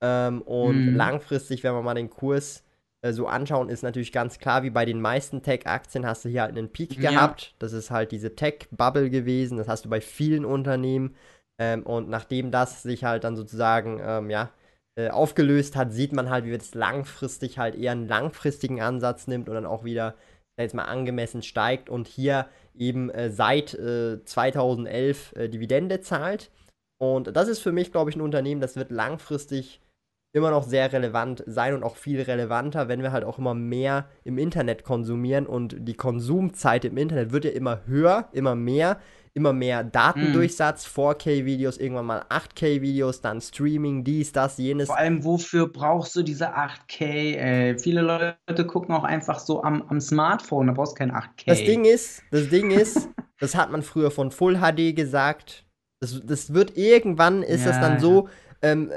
[0.00, 0.96] ähm, und mhm.
[0.96, 2.64] langfristig, wenn wir mal den Kurs
[3.02, 6.42] äh, so anschauen, ist natürlich ganz klar, wie bei den meisten Tech-Aktien hast du hier
[6.42, 7.10] halt einen Peak ja.
[7.10, 7.54] gehabt.
[7.58, 9.58] Das ist halt diese Tech-Bubble gewesen.
[9.58, 11.14] Das hast du bei vielen Unternehmen.
[11.58, 14.50] Ähm, und nachdem das sich halt dann sozusagen, ähm, ja,
[14.96, 19.48] äh, aufgelöst hat, sieht man halt, wie es langfristig halt eher einen langfristigen Ansatz nimmt
[19.48, 20.14] und dann auch wieder
[20.58, 26.50] jetzt mal angemessen steigt und hier eben äh, seit äh, 2011 äh, Dividende zahlt.
[26.98, 29.80] Und das ist für mich, glaube ich, ein Unternehmen, das wird langfristig
[30.32, 34.06] immer noch sehr relevant sein und auch viel relevanter, wenn wir halt auch immer mehr
[34.24, 39.00] im Internet konsumieren und die Konsumzeit im Internet wird ja immer höher, immer mehr,
[39.34, 41.00] immer mehr Datendurchsatz, mm.
[41.00, 44.86] 4K-Videos, irgendwann mal 8K-Videos, dann Streaming, dies, das, jenes.
[44.86, 47.04] Vor allem, wofür brauchst du diese 8K?
[47.34, 51.46] Äh, viele Leute gucken auch einfach so am, am Smartphone, da brauchst du kein 8K.
[51.46, 53.08] Das Ding ist, das Ding ist,
[53.40, 55.66] das hat man früher von Full HD gesagt.
[56.00, 58.28] Das, das wird irgendwann ist ja, das dann so,
[58.62, 58.90] ähm,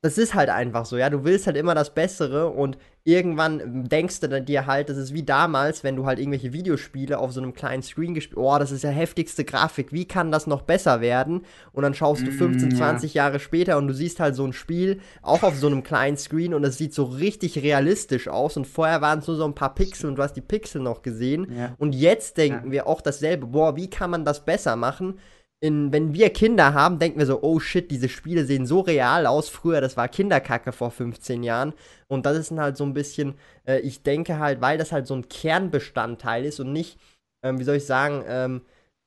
[0.00, 1.10] das ist halt einfach so, ja.
[1.10, 5.24] Du willst halt immer das Bessere und irgendwann denkst du dir halt, das ist wie
[5.24, 8.84] damals, wenn du halt irgendwelche Videospiele auf so einem kleinen Screen gespielt oh, das ist
[8.84, 11.44] ja heftigste Grafik, wie kann das noch besser werden?
[11.72, 13.24] Und dann schaust du 15, mm, 20 ja.
[13.24, 16.54] Jahre später und du siehst halt so ein Spiel auch auf so einem kleinen Screen
[16.54, 19.74] und es sieht so richtig realistisch aus und vorher waren es nur so ein paar
[19.74, 21.50] Pixel und du hast die Pixel noch gesehen.
[21.56, 21.74] Ja.
[21.78, 22.72] Und jetzt denken ja.
[22.72, 25.18] wir auch dasselbe, boah, wie kann man das besser machen?
[25.60, 29.26] In, wenn wir Kinder haben, denken wir so, oh shit, diese Spiele sehen so real
[29.26, 29.48] aus.
[29.48, 31.72] Früher, das war Kinderkacke vor 15 Jahren.
[32.06, 33.34] Und das ist halt so ein bisschen,
[33.66, 36.98] äh, ich denke halt, weil das halt so ein Kernbestandteil ist und nicht,
[37.44, 38.62] ähm, wie soll ich sagen, ähm,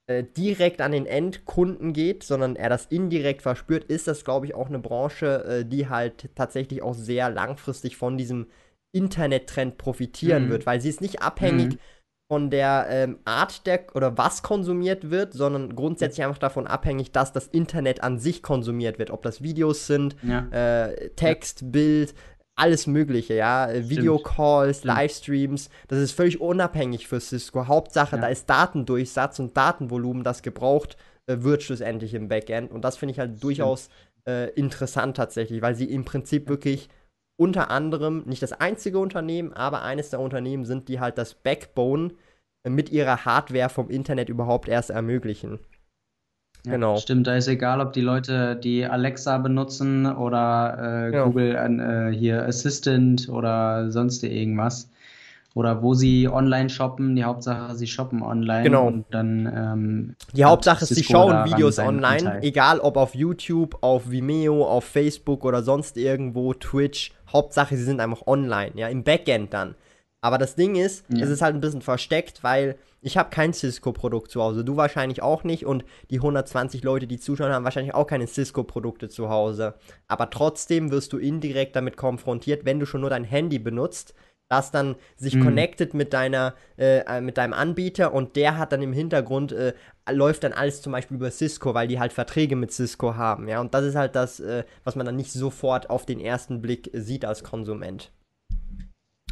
[0.08, 4.54] äh, direkt an den Endkunden geht, sondern er das indirekt verspürt, ist das, glaube ich,
[4.54, 8.48] auch eine Branche, äh, die halt tatsächlich auch sehr langfristig von diesem
[8.94, 10.50] Internettrend profitieren mhm.
[10.50, 11.76] wird, weil sie ist nicht abhängig.
[11.76, 11.80] Mhm
[12.32, 17.34] von der ähm, Art der oder was konsumiert wird, sondern grundsätzlich einfach davon abhängig, dass
[17.34, 19.12] das Internet an sich konsumiert wird.
[19.12, 20.48] Ob das Videos sind, ja.
[20.52, 21.68] äh, Text, ja.
[21.72, 22.14] Bild,
[22.56, 23.70] alles Mögliche, ja.
[23.70, 27.68] Äh, Videocalls, Livestreams, das ist völlig unabhängig für Cisco.
[27.68, 28.22] Hauptsache, ja.
[28.22, 30.96] da ist Datendurchsatz und Datenvolumen, das gebraucht
[31.28, 32.72] äh, wird schlussendlich im Backend.
[32.72, 33.90] Und das finde ich halt durchaus
[34.26, 36.88] äh, interessant tatsächlich, weil sie im Prinzip wirklich
[37.42, 42.12] unter anderem nicht das einzige Unternehmen, aber eines der Unternehmen sind, die halt das Backbone
[42.70, 45.58] mit ihrer Hardware vom Internet überhaupt erst ermöglichen.
[46.68, 46.98] Ja, genau.
[46.98, 51.26] Stimmt, da ist egal, ob die Leute die Alexa benutzen oder äh, genau.
[51.26, 54.92] Google äh, hier Assistant oder sonst irgendwas.
[55.54, 58.64] Oder wo sie online shoppen, die Hauptsache, sie shoppen online.
[58.64, 58.88] Genau.
[58.88, 62.44] Und dann, ähm, die Hauptsache ist, sie schauen Videos online, Anteil.
[62.44, 67.12] egal ob auf YouTube, auf Vimeo, auf Facebook oder sonst irgendwo, Twitch.
[67.34, 69.76] Hauptsache, sie sind einfach online, ja, im Backend dann.
[70.22, 71.24] Aber das Ding ist, ja.
[71.24, 75.24] es ist halt ein bisschen versteckt, weil ich habe kein Cisco-Produkt zu Hause, du wahrscheinlich
[75.24, 79.74] auch nicht und die 120 Leute, die zuschauen, haben wahrscheinlich auch keine Cisco-Produkte zu Hause.
[80.08, 84.14] Aber trotzdem wirst du indirekt damit konfrontiert, wenn du schon nur dein Handy benutzt,
[84.52, 85.46] das dann sich mhm.
[85.46, 89.74] connected mit deiner, äh, äh, mit deinem Anbieter und der hat dann im Hintergrund, äh,
[90.12, 93.62] läuft dann alles zum Beispiel über Cisco, weil die halt Verträge mit Cisco haben, ja.
[93.62, 96.90] Und das ist halt das, äh, was man dann nicht sofort auf den ersten Blick
[96.92, 98.12] sieht als Konsument.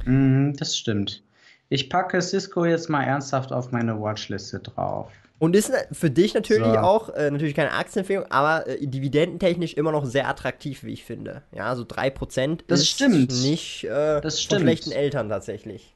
[0.05, 1.21] Mhm, das stimmt.
[1.67, 5.11] Ich packe Cisco jetzt mal ernsthaft auf meine Watchliste drauf.
[5.39, 6.79] Und ist für dich natürlich so.
[6.79, 11.43] auch, äh, natürlich keine Aktienempfehlung, aber äh, dividendentechnisch immer noch sehr attraktiv, wie ich finde.
[11.55, 13.31] Ja, so 3% das ist stimmt.
[13.41, 14.59] nicht äh, das stimmt.
[14.59, 15.95] von schlechten Eltern tatsächlich.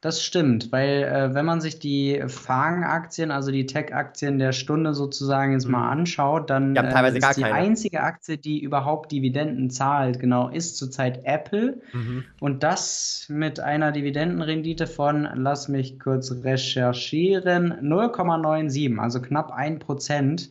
[0.00, 5.54] Das stimmt, weil äh, wenn man sich die FANG-Aktien, also die Tech-Aktien der Stunde sozusagen
[5.54, 6.00] jetzt mal mhm.
[6.00, 7.54] anschaut, dann äh, ist die keine.
[7.54, 11.82] einzige Aktie, die überhaupt Dividenden zahlt, genau, ist zurzeit Apple.
[11.92, 12.24] Mhm.
[12.38, 20.50] Und das mit einer Dividendenrendite von, lass mich kurz recherchieren, 0,97, also knapp 1%.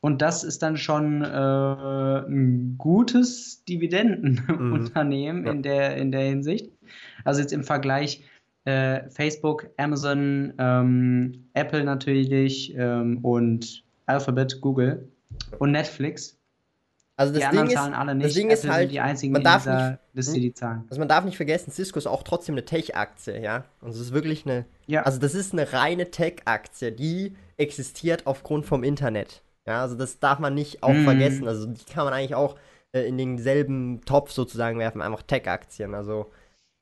[0.00, 5.46] Und das ist dann schon äh, ein gutes Dividendenunternehmen mhm.
[5.46, 5.52] ja.
[5.52, 6.70] in, der, in der Hinsicht.
[7.24, 8.22] Also jetzt im Vergleich
[8.66, 15.08] äh, Facebook, Amazon, ähm, Apple natürlich ähm, und Alphabet, Google
[15.58, 16.36] und Netflix.
[17.16, 18.26] Also das die Ding ist, alle nicht.
[18.26, 20.84] Das Ding ist halt, die einzigen man darf nicht, Liste, die zahlen.
[20.90, 23.64] Also man darf nicht vergessen, Cisco ist auch trotzdem eine Tech-Aktie, ja.
[23.80, 25.02] Und es ist wirklich eine, ja.
[25.02, 29.42] also das ist eine reine Tech-Aktie, die existiert aufgrund vom Internet.
[29.66, 31.04] Ja, also das darf man nicht auch mm.
[31.04, 31.48] vergessen.
[31.48, 32.56] Also die kann man eigentlich auch
[32.92, 35.94] äh, in denselben Topf sozusagen werfen, einfach Tech-Aktien.
[35.94, 36.30] Also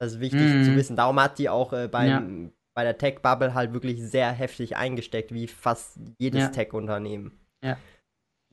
[0.05, 0.65] das ist wichtig mhm.
[0.65, 0.97] zu wissen.
[0.97, 2.51] Darum hat die auch äh, beim, ja.
[2.75, 6.49] bei der Tech-Bubble halt wirklich sehr heftig eingesteckt, wie fast jedes ja.
[6.49, 7.33] Tech-Unternehmen.
[7.63, 7.77] Ja.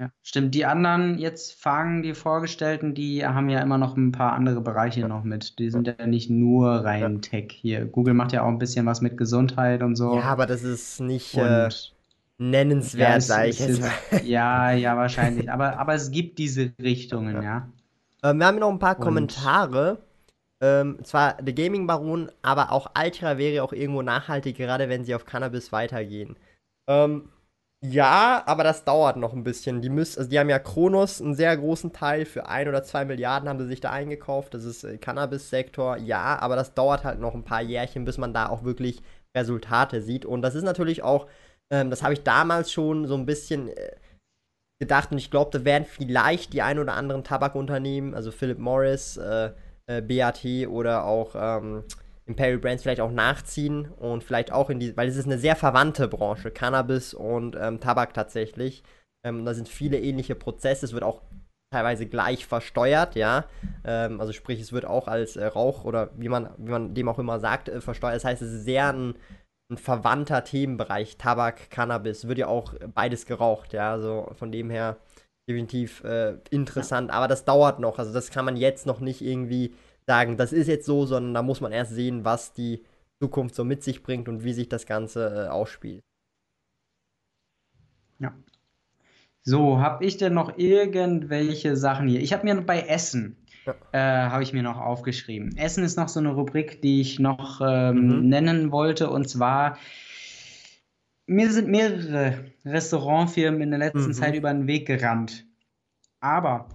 [0.01, 0.55] Ja, stimmt.
[0.55, 5.07] Die anderen jetzt fangen die Vorgestellten, die haben ja immer noch ein paar andere Bereiche
[5.07, 5.59] noch mit.
[5.59, 7.21] Die sind ja nicht nur rein.
[7.21, 7.85] Tech hier.
[7.85, 10.15] Google macht ja auch ein bisschen was mit Gesundheit und so.
[10.15, 11.69] Ja, aber das ist nicht äh,
[12.39, 13.91] nennenswert, ja, sag ich jetzt mal.
[14.25, 15.51] Ja, ja, wahrscheinlich.
[15.51, 17.69] aber, aber es gibt diese Richtungen, ja.
[18.23, 19.99] Äh, wir haben noch ein paar und Kommentare.
[20.62, 25.16] Ähm, zwar der Gaming Baron, aber auch Altera wäre auch irgendwo nachhaltig, gerade wenn sie
[25.16, 26.38] auf Cannabis weitergehen.
[26.88, 27.30] Ähm,
[27.84, 29.82] ja, aber das dauert noch ein bisschen.
[29.82, 33.05] Die müssen, also die haben ja Kronos einen sehr großen Teil für ein oder zwei
[33.05, 34.53] Milliarden haben sie sich da eingekauft.
[34.53, 38.34] Das ist äh, Cannabis-Sektor, ja, aber das dauert halt noch ein paar Jährchen, bis man
[38.34, 39.01] da auch wirklich
[39.36, 40.26] Resultate sieht.
[40.26, 41.28] Und das ist natürlich auch,
[41.72, 43.95] ähm, das habe ich damals schon so ein bisschen äh,
[44.80, 49.18] gedacht und ich glaube, da werden vielleicht die ein oder anderen Tabakunternehmen, also Philip Morris,
[49.18, 49.51] äh,
[49.97, 51.83] äh, BAT oder auch ähm,
[52.25, 55.55] Imperial Brands vielleicht auch nachziehen und vielleicht auch in die, weil es ist eine sehr
[55.55, 58.83] verwandte Branche, Cannabis und ähm, Tabak tatsächlich.
[59.25, 61.21] Ähm, da sind viele ähnliche Prozesse, es wird auch
[61.73, 63.45] teilweise gleich versteuert, ja.
[63.85, 67.09] Ähm, also sprich, es wird auch als äh, Rauch oder wie man, wie man dem
[67.09, 68.15] auch immer sagt, äh, versteuert.
[68.15, 69.15] Das heißt, es ist sehr ein,
[69.71, 73.91] ein verwandter Themenbereich, Tabak, Cannabis, wird ja auch beides geraucht, ja.
[73.91, 74.97] Also von dem her
[75.51, 77.15] definitiv äh, interessant, ja.
[77.15, 77.99] aber das dauert noch.
[77.99, 79.73] Also das kann man jetzt noch nicht irgendwie
[80.07, 82.83] sagen, das ist jetzt so, sondern da muss man erst sehen, was die
[83.21, 86.01] Zukunft so mit sich bringt und wie sich das Ganze äh, ausspielt.
[88.19, 88.33] Ja.
[89.43, 92.21] So, habe ich denn noch irgendwelche Sachen hier?
[92.21, 93.73] Ich habe mir bei Essen, ja.
[93.91, 95.57] äh, habe ich mir noch aufgeschrieben.
[95.57, 98.29] Essen ist noch so eine Rubrik, die ich noch ähm, mhm.
[98.29, 99.77] nennen wollte und zwar
[101.28, 104.13] mir sind mehrere Restaurantfirmen in der letzten mhm.
[104.13, 105.45] Zeit über den Weg gerannt.
[106.19, 106.67] Aber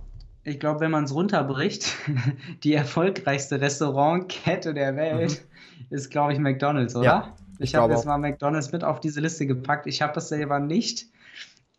[0.45, 1.95] ich glaube, wenn man es runterbricht,
[2.65, 5.43] die erfolgreichste Restaurantkette der Welt
[5.91, 5.97] mhm.
[5.97, 7.05] ist, glaube ich, McDonald's, oder?
[7.05, 9.87] Ja, ich, ich habe jetzt mal McDonald's mit auf diese Liste gepackt.
[9.87, 11.07] Ich habe das selber nicht.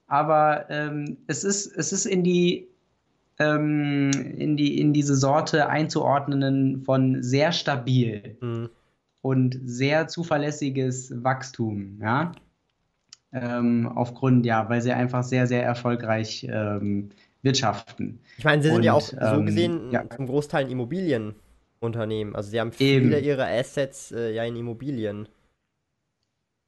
[0.07, 2.68] Aber ähm, es, ist, es ist in die,
[3.39, 8.70] ähm, in, die, in diese Sorte einzuordnen von sehr stabil mhm.
[9.22, 11.99] und sehr zuverlässiges Wachstum.
[12.01, 12.32] Ja?
[13.34, 17.09] Ähm, aufgrund, ja, weil sie einfach sehr, sehr erfolgreich ähm,
[17.41, 18.19] wirtschaften.
[18.38, 20.09] Ich meine, sie sind Und, ja auch so ähm, gesehen ja.
[20.09, 22.36] zum Großteil ein Immobilienunternehmen.
[22.36, 23.25] Also sie haben viele Eben.
[23.25, 25.28] ihrer Assets äh, ja in Immobilien.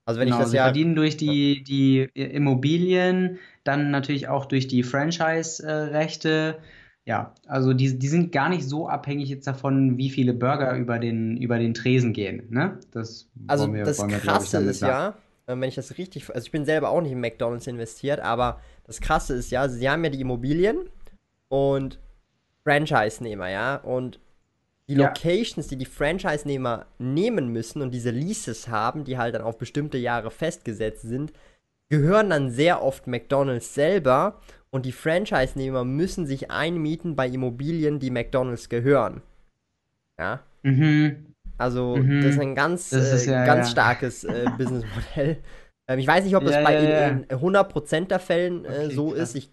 [0.05, 4.45] Also wenn genau, ich das sie ja verdienen durch die, die Immobilien, dann natürlich auch
[4.45, 6.57] durch die Franchise-Rechte.
[7.05, 10.97] Ja, also die, die sind gar nicht so abhängig jetzt davon, wie viele Burger über
[10.97, 12.47] den, über den Tresen gehen.
[12.49, 12.79] Ne?
[12.91, 15.15] Das also wir, das Krasse ist ja,
[15.49, 19.01] wenn ich das richtig, also ich bin selber auch nicht in McDonalds investiert, aber das
[19.01, 20.89] Krasse ist ja, sie haben ja die Immobilien
[21.49, 21.99] und
[22.63, 24.19] Franchise-Nehmer, ja, und
[24.87, 25.07] die Ja.
[25.07, 29.97] Locations, die die Franchise-Nehmer nehmen müssen und diese Leases haben, die halt dann auf bestimmte
[29.97, 31.33] Jahre festgesetzt sind,
[31.89, 34.39] gehören dann sehr oft McDonalds selber
[34.69, 39.21] und die Franchise-Nehmer müssen sich einmieten bei Immobilien, die McDonalds gehören.
[40.19, 41.33] Ja, Mhm.
[41.59, 42.21] Also Mhm.
[42.21, 43.71] das ist ein ganz, ist äh, ja- ganz ja.
[43.71, 45.37] starkes äh, Businessmodell.
[45.89, 48.95] Ähm, ich weiß nicht, ob das Ja, bei in, in 100% der Fällen äh, Okay,
[48.95, 49.19] so krass.
[49.19, 49.35] ist.
[49.35, 49.51] Ich,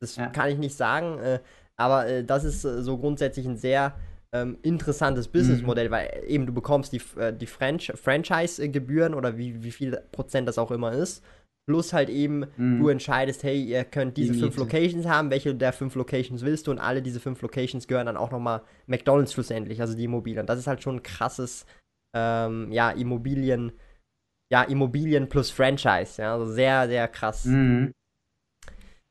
[0.00, 1.40] das kann ich nicht sagen, äh,
[1.76, 3.94] aber äh, das ist äh, so grundsätzlich ein sehr
[4.34, 7.00] ähm, interessantes Businessmodell, weil eben du bekommst die,
[7.40, 11.24] die Franch Franchise-Gebühren oder wie, wie viel Prozent das auch immer ist.
[11.66, 12.78] Plus halt eben, Mhm.
[12.78, 14.56] du entscheidest, hey, ihr könnt diese Die fünf.
[14.56, 18.16] Locations haben, welche der fünf Locations willst du und alle diese fünf Locations gehören dann
[18.16, 20.46] auch nochmal McDonalds schlussendlich, also die Immobilien.
[20.46, 21.66] Das ist halt schon ein krasses,
[22.14, 23.72] ähm, ja, Immobilien,
[24.48, 27.44] ja, Immobilien plus Franchise, ja, also sehr, sehr krass.
[27.46, 27.92] Mhm.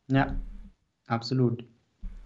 [0.08, 0.36] Ja,
[1.08, 1.66] absolut.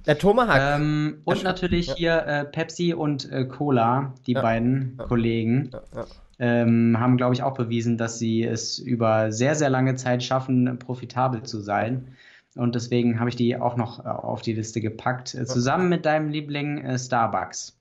[0.06, 1.96] Der Tomahawk, Ähm, und natürlich ja.
[1.96, 4.42] hier äh, Pepsi und äh, Cola, die Ja.
[4.42, 5.06] beiden Ja.
[5.08, 6.06] Kollegen, ja.
[6.40, 10.80] Ähm, haben, glaube ich, auch bewiesen, dass sie es über sehr, sehr lange Zeit schaffen,
[10.80, 12.16] profitabel zu sein.
[12.56, 16.06] Und deswegen habe ich die auch noch äh, auf die Liste gepackt, äh, zusammen mit
[16.06, 17.80] deinem Liebling äh, Starbucks.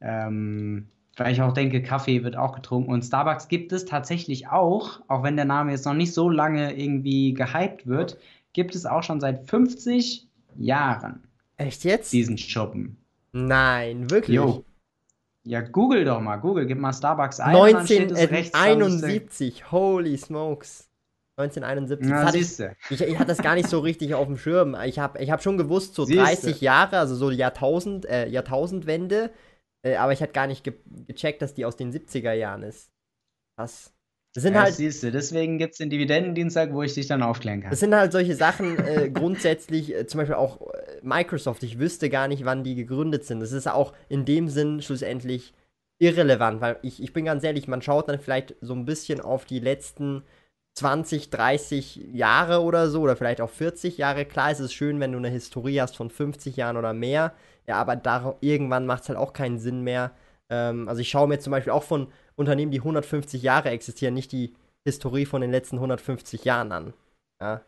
[0.00, 2.90] Ähm, weil ich auch denke, Kaffee wird auch getrunken.
[2.92, 6.78] Und Starbucks gibt es tatsächlich auch, auch wenn der Name jetzt noch nicht so lange
[6.78, 8.18] irgendwie gehypt wird,
[8.52, 11.22] gibt es auch schon seit 50 Jahren
[11.56, 12.12] Echt jetzt?
[12.12, 12.96] diesen Schuppen.
[13.32, 14.36] Nein, wirklich.
[14.36, 14.64] Jo.
[15.44, 16.36] Ja, google doch mal.
[16.36, 20.88] Google, gib mal Starbucks ein und dann steht es rechts dran, müsste- 1971, holy smokes.
[21.36, 22.08] 1971.
[22.10, 22.58] Na, hatte ich,
[22.90, 24.76] ich, ich hatte das gar nicht so richtig auf dem Schirm.
[24.84, 26.22] Ich habe ich hab schon gewusst, so Siehste.
[26.22, 29.30] 30 Jahre, also so Jahrtausend, äh, Jahrtausendwende,
[29.84, 30.74] äh, aber ich hatte gar nicht ge
[31.06, 32.92] gecheckt, dass die aus den 70er Jahren ist.
[33.56, 33.92] Krass.
[34.34, 35.10] Das sind Ja, halt, siehste.
[35.10, 37.70] Deswegen gibt es den Dividendendienstag, wo ich dich dann aufklären kann.
[37.70, 42.08] Das sind halt solche Sachen, äh, grundsätzlich, äh, zum Beispiel auch äh, Microsoft, ich wüsste
[42.08, 43.40] gar nicht, wann die gegründet sind.
[43.40, 45.52] Das ist auch in dem Sinn schlussendlich
[45.98, 49.44] irrelevant, weil ich, ich bin ganz ehrlich, man schaut dann vielleicht so ein bisschen auf
[49.44, 50.22] die letzten
[50.74, 54.24] 20, 30 Jahre oder so, oder vielleicht auch 40 Jahre.
[54.24, 57.34] Klar, es ist schön, wenn du eine Historie hast von 50 Jahren oder mehr,
[57.66, 60.12] ja, aber da, irgendwann macht es halt auch keinen Sinn mehr.
[60.48, 64.32] Ähm, also ich schaue mir zum Beispiel auch von Unternehmen, die 150 Jahre existieren, nicht
[64.32, 64.54] die
[64.84, 66.94] Historie von den letzten 150 Jahren an.
[67.40, 67.62] Ja.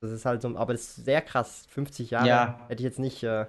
[0.00, 1.66] Das ist halt so, aber das ist sehr krass.
[1.70, 2.60] 50 Jahre Ja.
[2.68, 3.46] hätte ich jetzt nicht äh,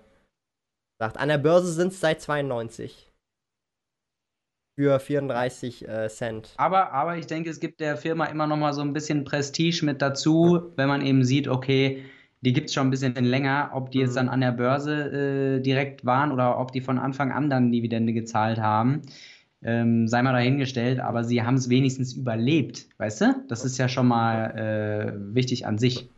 [1.00, 1.18] gesagt.
[1.18, 3.12] An der Börse sind es seit 92.
[4.80, 6.54] Für 34 äh, Cent.
[6.58, 9.84] Aber, aber ich denke, es gibt der Firma immer noch mal so ein bisschen Prestige
[9.84, 12.06] mit dazu, wenn man eben sieht, okay,
[12.42, 14.16] die gibt es schon ein bisschen länger, ob die jetzt Mhm.
[14.16, 18.14] dann an der Börse äh, direkt waren oder ob die von Anfang an dann Dividende
[18.14, 19.02] gezahlt haben.
[19.64, 23.46] Ähm, sei mal dahingestellt, aber sie haben es wenigstens überlebt, weißt du?
[23.50, 26.10] Das ist ja schon mal äh, wichtig an sich.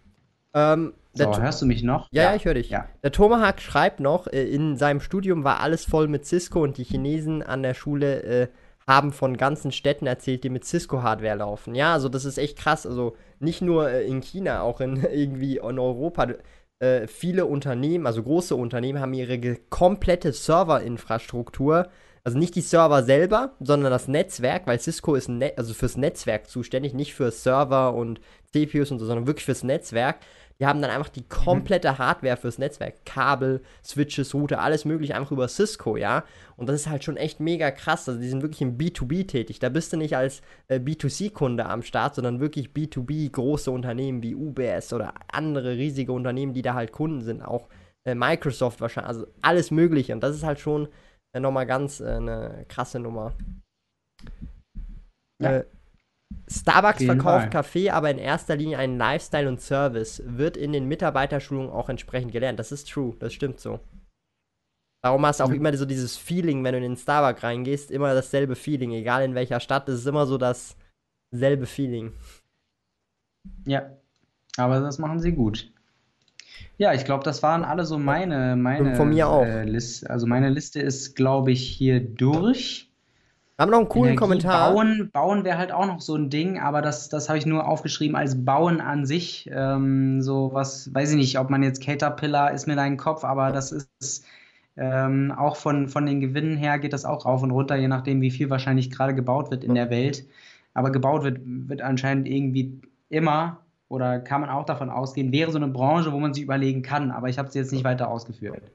[0.54, 2.08] Ähm, So, hörst du mich noch?
[2.12, 2.70] ja, ja, ich höre dich.
[2.70, 2.88] Ja.
[3.04, 6.84] Der Tomahawk schreibt noch, äh, in seinem Studium war alles voll mit Cisco und die
[6.84, 8.48] Chinesen an der Schule äh,
[8.88, 11.76] haben von ganzen Städten erzählt, die mit Cisco-Hardware laufen.
[11.76, 12.86] Ja, also das ist echt krass.
[12.88, 16.28] Also nicht nur äh, in China, auch in irgendwie in Europa.
[16.80, 21.90] Äh, viele Unternehmen, also große Unternehmen, haben ihre komplette Serverinfrastruktur,
[22.24, 26.50] also nicht die Server selber, sondern das Netzwerk, weil Cisco ist Net also fürs Netzwerk
[26.50, 28.20] zuständig, nicht für Server und
[28.52, 30.18] CPUs und so, sondern wirklich fürs Netzwerk.
[30.60, 33.06] Die haben dann einfach die komplette Hardware fürs Netzwerk.
[33.06, 36.26] Kabel, Switches, Router, alles mögliche einfach über Cisco, ja.
[36.58, 38.10] Und das ist halt schon echt mega krass.
[38.10, 39.60] Also die sind wirklich im B2B tätig.
[39.60, 44.36] Da bist du nicht als äh, B2C-Kunde am Start, sondern wirklich B2B große Unternehmen wie
[44.36, 47.42] UBS oder andere riesige Unternehmen, die da halt Kunden sind.
[47.42, 47.70] Auch
[48.04, 49.10] äh, Microsoft wahrscheinlich.
[49.10, 50.14] Also alles mögliche.
[50.14, 50.90] Und das ist halt schon
[51.34, 53.34] äh, nochmal ganz äh, eine krasse Nummer.
[55.42, 55.58] Ja.
[55.58, 55.66] Äh,
[56.48, 57.50] Starbucks verkauft Fall.
[57.50, 60.22] Kaffee, aber in erster Linie einen Lifestyle und Service.
[60.26, 62.60] Wird in den Mitarbeiterschulungen auch entsprechend gelernt.
[62.60, 63.80] Das ist true, das stimmt so.
[65.04, 65.56] Darum hast du auch Ja.
[65.56, 68.92] immer so dieses Feeling, wenn du in den Starbucks reingehst, immer dasselbe Feeling.
[68.92, 72.14] Egal in welcher Stadt, es ist immer so dasselbe Feeling.
[73.66, 73.98] Ja,
[74.58, 75.72] aber das machen sie gut.
[76.80, 79.44] Ja, ich glaube, das waren alle so meine, meine Von mir auch.
[79.44, 82.90] Äh, List, also meine Liste ist, glaube ich, hier durch.
[83.58, 84.74] Wir haben noch einen coolen Energie Kommentar.
[84.74, 87.68] Bauen, bauen wäre halt auch noch so ein Ding, aber das, das habe ich nur
[87.68, 89.50] aufgeschrieben als Bauen an sich.
[89.52, 93.26] Ähm, so was, weiß ich nicht, ob man jetzt Caterpillar ist mir da im Kopf,
[93.26, 94.26] aber das ist
[94.78, 98.22] ähm, auch von, von den Gewinnen her geht das auch rauf und runter, je nachdem,
[98.22, 100.26] wie viel wahrscheinlich gerade gebaut wird in der Welt.
[100.74, 103.60] Aber gebaut wird, wird anscheinend irgendwie immer
[103.90, 107.12] oder kann man auch davon ausgehen, wäre so eine Branche, wo man sich überlegen kann,
[107.12, 108.72] aber ich habe es jetzt nicht weiter ausgeführt.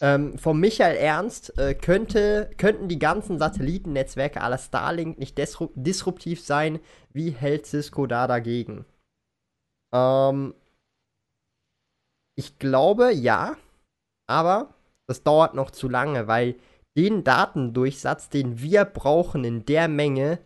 [0.00, 6.78] Ähm, von Michael Ernst äh, könnte, könnten die ganzen Satellitennetzwerke aller Starlink nicht disruptiv sein.
[7.12, 8.84] Wie hält Cisco da dagegen?
[9.92, 10.54] Ähm,
[12.36, 13.56] ich glaube ja,
[14.28, 14.74] aber
[15.08, 16.54] das dauert noch zu lange, weil
[16.96, 20.38] den Datendurchsatz, den wir brauchen in der Menge,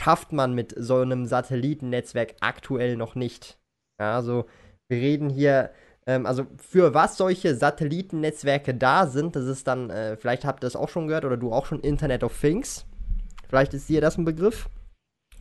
[0.00, 3.58] schafft man mit so einem Satellitennetzwerk aktuell noch nicht.
[4.00, 4.46] Ja, also
[4.88, 5.70] wir reden hier,
[6.06, 10.66] ähm, also für was solche Satellitennetzwerke da sind, das ist dann, äh, vielleicht habt ihr
[10.66, 12.86] das auch schon gehört oder du auch schon Internet of Things.
[13.48, 14.68] Vielleicht ist dir das ein Begriff.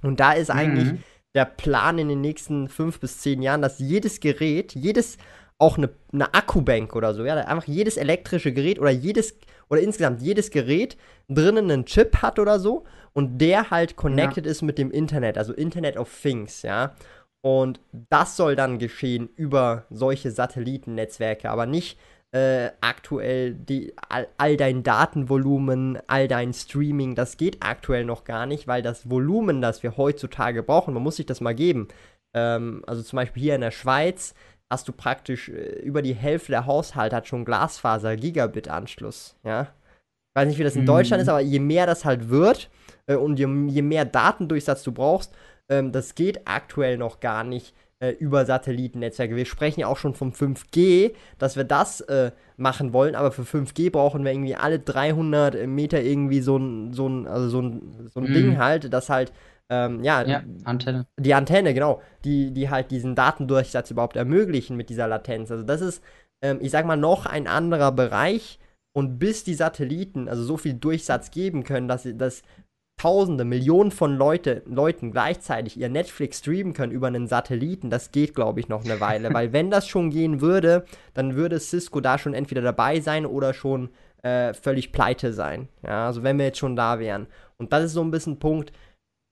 [0.01, 0.59] Und da ist mhm.
[0.59, 0.99] eigentlich
[1.35, 5.17] der Plan in den nächsten fünf bis zehn Jahren, dass jedes Gerät, jedes,
[5.57, 9.37] auch eine, eine Akkubank oder so, ja, einfach jedes elektrische Gerät oder jedes,
[9.69, 10.97] oder insgesamt jedes Gerät
[11.29, 12.83] drinnen einen Chip hat oder so
[13.13, 14.51] und der halt connected ja.
[14.51, 16.93] ist mit dem Internet, also Internet of Things, ja.
[17.41, 17.79] Und
[18.09, 21.97] das soll dann geschehen über solche Satellitennetzwerke, aber nicht
[22.31, 28.45] äh, aktuell die, all, all, dein Datenvolumen, all dein Streaming, das geht aktuell noch gar
[28.45, 31.87] nicht, weil das Volumen, das wir heutzutage brauchen, man muss sich das mal geben.
[32.35, 34.35] Ähm, also zum Beispiel hier in der Schweiz
[34.69, 39.63] hast du praktisch äh, über die Hälfte der Haushalte hat schon Glasfaser-Gigabit-Anschluss, ja.
[39.63, 40.87] Ich weiß nicht, wie das in mhm.
[40.87, 42.69] Deutschland ist, aber je mehr das halt wird
[43.09, 45.33] äh, und je, je, mehr Datendurchsatz du brauchst,
[45.67, 49.35] ähm, das geht aktuell noch gar nicht äh, über Satellitennetzwerke.
[49.35, 53.41] Wir sprechen ja auch schon vom 5G, dass wir das äh, machen wollen, aber für
[53.41, 58.09] 5G brauchen wir irgendwie alle 300 Meter irgendwie so ein, so ein, also so ein,
[58.13, 58.33] so ein mhm.
[58.33, 59.33] Ding halt, das halt
[59.71, 61.05] ähm, ja, ja, Antenne.
[61.19, 65.51] Die Antenne, genau, die, die halt diesen Datendurchsatz überhaupt ermöglichen mit dieser Latenz.
[65.51, 66.03] Also das ist,
[66.41, 68.59] ähm, ich sag mal, noch ein anderer Bereich.
[68.91, 72.41] Und bis die Satelliten also so viel Durchsatz geben können, dass, dass
[72.99, 78.35] Tausende, Millionen von Leute, Leuten gleichzeitig ihr Netflix streamen können über einen Satelliten, das geht,
[78.35, 79.33] glaube ich, noch eine Weile.
[79.33, 83.53] Weil wenn das schon gehen würde, dann würde Cisco da schon entweder dabei sein oder
[83.53, 83.89] schon
[84.21, 85.69] äh, völlig pleite sein.
[85.81, 87.27] Ja, also wenn wir jetzt schon da wären.
[87.57, 88.73] Und das ist so ein bisschen ein Punkt,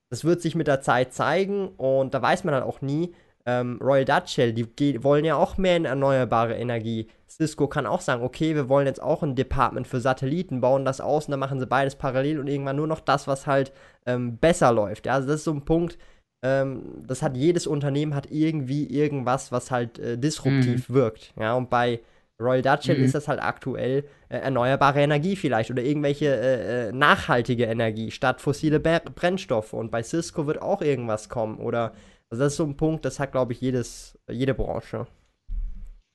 [0.10, 3.14] das wird sich mit der Zeit zeigen und da weiß man halt auch nie,
[3.46, 7.10] ähm, Royal Dutch Shell, die wollen ja auch mehr in erneuerbare Energie.
[7.30, 11.02] Cisco kann auch sagen, okay, wir wollen jetzt auch ein Department für Satelliten, bauen das
[11.02, 13.72] aus und dann machen sie beides parallel und irgendwann nur noch das, was halt
[14.06, 15.06] ähm, besser läuft.
[15.06, 15.98] Ja, also das ist so ein Punkt,
[16.44, 20.94] ähm, das hat jedes Unternehmen hat irgendwie irgendwas, was halt äh, disruptiv mhm.
[20.94, 21.34] wirkt.
[21.40, 22.00] Ja, und bei
[22.40, 23.06] Royal Dutch Shell mhm.
[23.06, 28.42] ist das halt aktuell äh, erneuerbare Energie vielleicht oder irgendwelche äh, äh nachhaltige Energie statt
[28.42, 29.74] fossile Brennstoffe.
[29.74, 31.94] Und bei Cisco wird auch irgendwas kommen oder
[32.30, 35.08] also das ist so ein Punkt, das hat, glaube ich, jedes, jede Branche.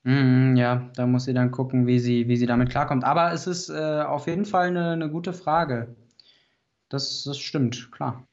[0.05, 3.05] Mm, ja, da muss sie dann gucken, wie sie, wie sie damit klarkommt.
[3.05, 5.95] Aber es ist äh, auf jeden Fall eine, eine gute Frage.
[6.89, 8.27] Das, das stimmt, klar.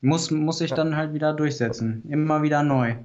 [0.00, 2.02] Muss, muss sich dann halt wieder durchsetzen.
[2.08, 2.96] Immer wieder neu.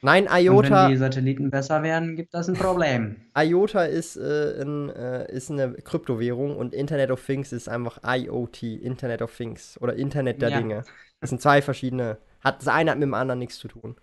[0.00, 0.56] Nein, IOTA.
[0.56, 3.16] Und wenn die Satelliten besser werden, gibt das ein Problem.
[3.36, 8.62] IOTA ist, äh, ein, äh, ist eine Kryptowährung und Internet of Things ist einfach IoT,
[8.62, 10.58] Internet of Things oder Internet der ja.
[10.58, 10.84] Dinge.
[11.20, 13.96] Das sind zwei verschiedene hat, das eine hat mit dem anderen nichts zu tun.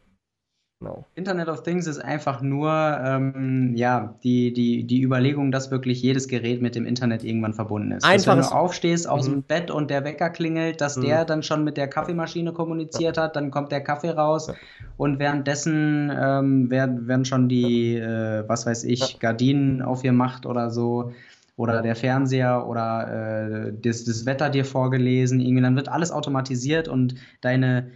[0.81, 1.05] Genau.
[1.13, 2.71] Internet of Things ist einfach nur
[3.05, 7.91] ähm, ja, die, die, die Überlegung, dass wirklich jedes Gerät mit dem Internet irgendwann verbunden
[7.91, 8.03] ist.
[8.03, 8.35] Einfach.
[8.35, 9.33] Dass, wenn du aufstehst aus mhm.
[9.33, 11.01] dem Bett und der Wecker klingelt, dass mhm.
[11.03, 14.55] der dann schon mit der Kaffeemaschine kommuniziert hat, dann kommt der Kaffee raus ja.
[14.97, 21.11] und währenddessen ähm, werden, werden schon die, äh, was weiß ich, Gardinen aufgemacht oder so
[21.57, 25.39] oder der Fernseher oder äh, das, das Wetter dir vorgelesen.
[25.39, 27.91] Irgendwie, dann wird alles automatisiert und deine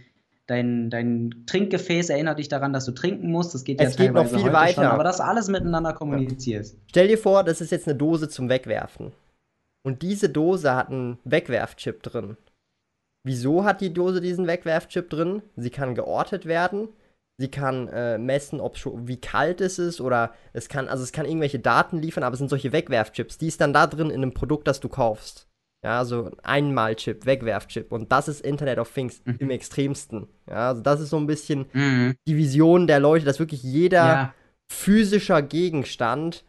[0.46, 3.54] dein, dein Trinkgefäß erinnert dich daran, dass du trinken musst.
[3.54, 4.82] Das geht es ja geht noch viel weiter.
[4.82, 6.78] Schon, aber das alles miteinander kommunizierst.
[6.88, 9.12] Stell dir vor, das ist jetzt eine Dose zum Wegwerfen.
[9.82, 12.36] Und diese Dose hat einen Wegwerfchip drin.
[13.24, 15.42] Wieso hat die Dose diesen Wegwerfchip drin?
[15.56, 16.88] Sie kann geortet werden.
[17.38, 21.12] Sie kann äh, messen, ob schon, wie kalt es ist oder es kann, also es
[21.12, 23.36] kann irgendwelche Daten liefern, aber es sind solche Wegwerfchips.
[23.36, 25.46] Die ist dann da drin in einem Produkt, das du kaufst.
[25.84, 27.92] Ja, so Einmalchip, Wegwerfchip.
[27.92, 29.36] Und das ist Internet of Things mhm.
[29.38, 30.26] im extremsten.
[30.48, 32.14] Ja, also das ist so ein bisschen mhm.
[32.26, 34.34] die Vision der Leute, dass wirklich jeder ja.
[34.68, 36.44] physischer Gegenstand,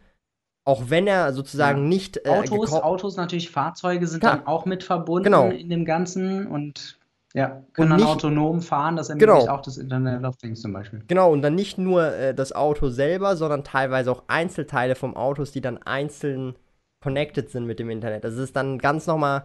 [0.64, 1.88] auch wenn er sozusagen ja.
[1.88, 2.26] nicht.
[2.26, 4.38] Äh, Autos, Autos natürlich, Fahrzeuge sind Klar.
[4.38, 5.50] dann auch mit verbunden genau.
[5.50, 6.98] in dem Ganzen und
[7.34, 9.52] ja, können und dann autonom fahren, das ermöglicht genau.
[9.52, 11.02] auch das Internet of Things zum Beispiel.
[11.06, 15.52] Genau, und dann nicht nur äh, das Auto selber, sondern teilweise auch Einzelteile vom Autos,
[15.52, 16.56] die dann einzeln
[17.00, 18.24] connected sind mit dem Internet.
[18.24, 19.44] Das ist dann ganz nochmal,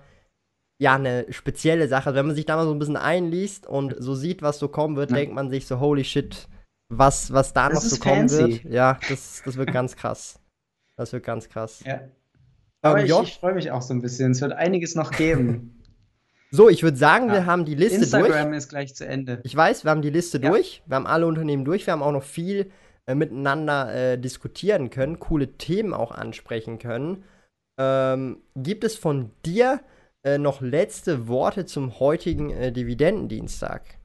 [0.79, 2.15] ja, eine spezielle Sache.
[2.15, 4.95] Wenn man sich da mal so ein bisschen einliest und so sieht, was so kommen
[4.95, 5.17] wird, ja.
[5.17, 6.47] denkt man sich so, holy shit,
[6.89, 8.63] was, was da das noch so kommen wird.
[8.65, 10.39] Ja, das, das wird ganz krass.
[10.95, 11.83] Das wird ganz krass.
[11.85, 12.01] Ja.
[12.81, 14.31] Aber ähm, ich, ich freue mich auch so ein bisschen.
[14.31, 15.79] Es wird einiges noch geben.
[16.55, 17.33] So, ich würde sagen, ja.
[17.33, 18.35] wir haben die Liste Instagram durch.
[18.35, 19.41] Instagram ist gleich zu Ende.
[19.43, 20.51] Ich weiß, wir haben die Liste ja.
[20.51, 20.83] durch.
[20.85, 21.87] Wir haben alle Unternehmen durch.
[21.87, 22.69] Wir haben auch noch viel
[23.07, 27.23] äh, miteinander äh, diskutieren können, coole Themen auch ansprechen können.
[27.79, 29.81] Ähm, gibt es von dir
[30.23, 33.99] äh, noch letzte Worte zum heutigen äh, Dividendendienstag?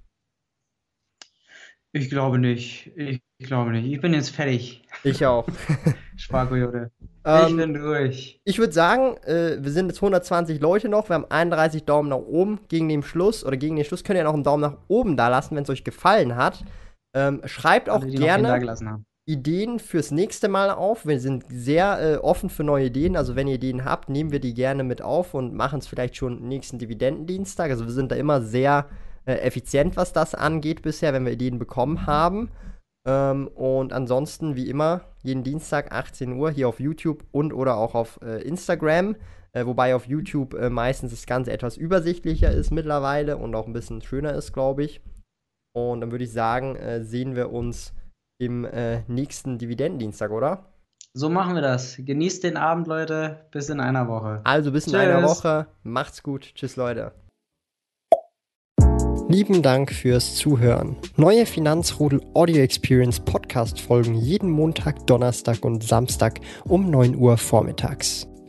[1.93, 2.93] Ich glaube nicht.
[2.97, 3.87] Ich, ich glaube nicht.
[3.87, 4.83] Ich bin jetzt fertig.
[5.05, 5.47] Ich auch.
[6.17, 6.91] Sparkoyote.
[7.25, 8.41] Ähm, ich bin durch.
[8.45, 11.09] Ich würde sagen, äh, wir sind jetzt 120 Leute noch.
[11.09, 13.45] Wir haben 31 Daumen nach oben gegen den Schluss.
[13.45, 15.71] Oder gegen den Schluss könnt ihr noch einen Daumen nach oben da lassen, wenn es
[15.71, 16.65] euch gefallen hat.
[17.15, 19.07] Ähm, schreibt auch da gerne.
[19.29, 21.05] Ideen fürs nächste Mal auf.
[21.05, 23.15] Wir sind sehr äh, offen für neue Ideen.
[23.15, 26.17] Also wenn ihr Ideen habt, nehmen wir die gerne mit auf und machen es vielleicht
[26.17, 27.71] schon nächsten Dividendendienstag.
[27.71, 28.87] Also wir sind da immer sehr
[29.27, 32.51] äh, effizient, was das angeht bisher, wenn wir Ideen bekommen haben.
[33.07, 37.95] Ähm, und ansonsten, wie immer, jeden Dienstag 18 Uhr hier auf YouTube und oder auch
[37.95, 39.15] auf äh, Instagram.
[39.53, 43.75] Äh, wobei auf YouTube äh, meistens das Ganze etwas übersichtlicher ist mittlerweile und auch ein
[43.75, 45.03] bisschen schöner ist, glaube ich.
[45.75, 47.93] Und dann würde ich sagen, äh, sehen wir uns
[48.39, 50.65] im äh, nächsten Dividendendienstag, oder?
[51.13, 51.97] So machen wir das.
[51.99, 53.47] Genießt den Abend, Leute.
[53.51, 54.41] Bis in einer Woche.
[54.45, 55.01] Also bis in Tschüss.
[55.01, 55.67] einer Woche.
[55.83, 56.53] Macht's gut.
[56.55, 57.13] Tschüss, Leute.
[59.29, 60.97] Lieben Dank fürs Zuhören.
[61.17, 68.27] Neue Finanzrudel Audio Experience Podcast folgen jeden Montag, Donnerstag und Samstag um 9 Uhr vormittags.